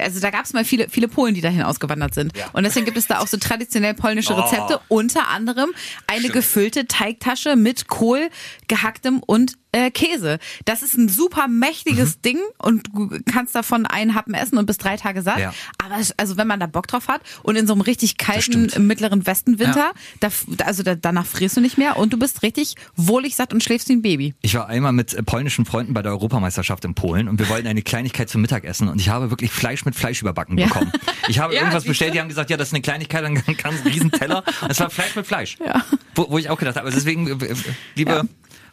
[0.00, 2.36] also da gab es mal viele, viele Polen, die dahin ausgewandert sind.
[2.36, 2.46] Ja.
[2.52, 4.40] Und deswegen gibt es da auch so traditionell polnische Oh.
[4.40, 5.70] Rezepte, unter anderem
[6.06, 6.34] eine Stimmt.
[6.34, 8.28] gefüllte Teigtasche mit Kohl,
[8.68, 10.38] gehacktem und äh, Käse.
[10.64, 14.78] Das ist ein super mächtiges Ding und du kannst davon einen Happen essen und bis
[14.78, 15.40] drei Tage satt.
[15.40, 15.52] Ja.
[15.84, 19.26] Aber also wenn man da Bock drauf hat und in so einem richtig kalten mittleren
[19.26, 19.92] Westenwinter, Ja.
[20.20, 20.28] da,
[20.64, 23.88] also da, danach frierst du nicht mehr und du bist richtig wohlig satt und schläfst
[23.88, 24.34] wie ein Baby.
[24.42, 27.66] Ich war einmal mit äh, polnischen Freunden bei der Europameisterschaft in Polen und wir wollten
[27.66, 30.66] eine Kleinigkeit zum Mittagessen und ich habe wirklich Fleisch mit Fleisch überbacken Ja.
[30.66, 30.92] bekommen.
[31.28, 33.74] Ich habe Ja, irgendwas bestellt, die haben gesagt, ja, das ist eine Kleinigkeit, dann ein
[33.86, 35.56] riesen Teller und es war Fleisch mit Fleisch.
[35.64, 35.84] Ja.
[36.14, 37.54] Wo, wo ich auch gedacht habe, also deswegen, äh, äh,
[37.96, 38.22] liebe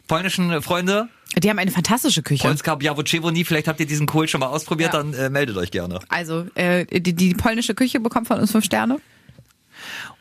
[0.08, 2.46] polnischen Freunde, Die haben eine fantastische Küche.
[2.46, 5.00] Polska Białowieżony, vielleicht habt ihr diesen Kohl schon mal ausprobiert, Ja.
[5.02, 6.00] dann äh, meldet euch gerne.
[6.10, 9.00] Also äh, die, die polnische Küche bekommt von uns fünf Sterne.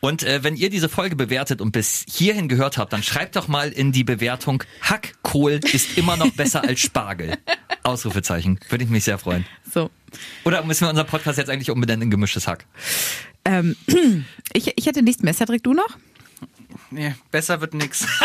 [0.00, 3.48] Und äh, wenn ihr diese Folge bewertet und bis hierhin gehört habt, dann schreibt doch
[3.48, 7.36] mal in die Bewertung, Hackkohl ist immer noch besser als Spargel.
[7.82, 8.58] Ausrufezeichen.
[8.68, 9.44] Würde ich mich sehr freuen.
[9.72, 9.90] So.
[10.44, 12.66] Oder müssen wir unseren Podcast jetzt eigentlich umbenennen in gemischtes Hack?
[13.44, 13.76] Ähm,
[14.52, 15.34] ich, ich hätte nichts mehr.
[15.34, 15.96] Cedric, du noch?
[16.90, 18.06] Nee, besser wird nix.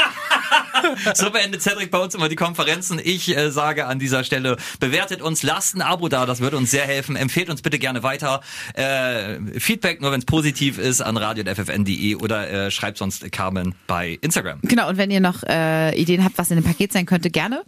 [1.15, 2.99] So beendet Cedric bei uns immer die Konferenzen.
[3.03, 6.71] Ich äh, sage an dieser Stelle, bewertet uns, lasst ein Abo da, das würde uns
[6.71, 7.15] sehr helfen.
[7.15, 8.41] Empfehlt uns bitte gerne weiter.
[8.73, 14.19] Äh, Feedback nur, wenn es positiv ist, an radio.ffn.de oder äh, schreibt sonst Carmen bei
[14.21, 14.59] Instagram.
[14.63, 17.63] Genau, und wenn ihr noch äh, Ideen habt, was in dem Paket sein könnte, gerne.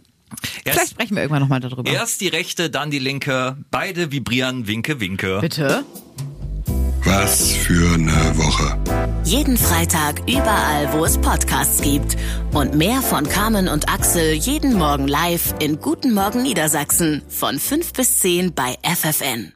[0.62, 1.90] Vielleicht Erst, sprechen wir irgendwann nochmal darüber.
[1.90, 3.56] erst die rechte, dann die linke.
[3.70, 5.38] Beide vibrieren, winke, winke.
[5.40, 5.84] Bitte.
[7.04, 8.76] Was für eine Woche.
[9.24, 12.16] Jeden Freitag überall, wo es Podcasts gibt.
[12.52, 17.92] Und mehr von Carmen und Axel jeden Morgen live in Guten Morgen Niedersachsen von 5
[17.94, 19.52] bis 10 bei FFN.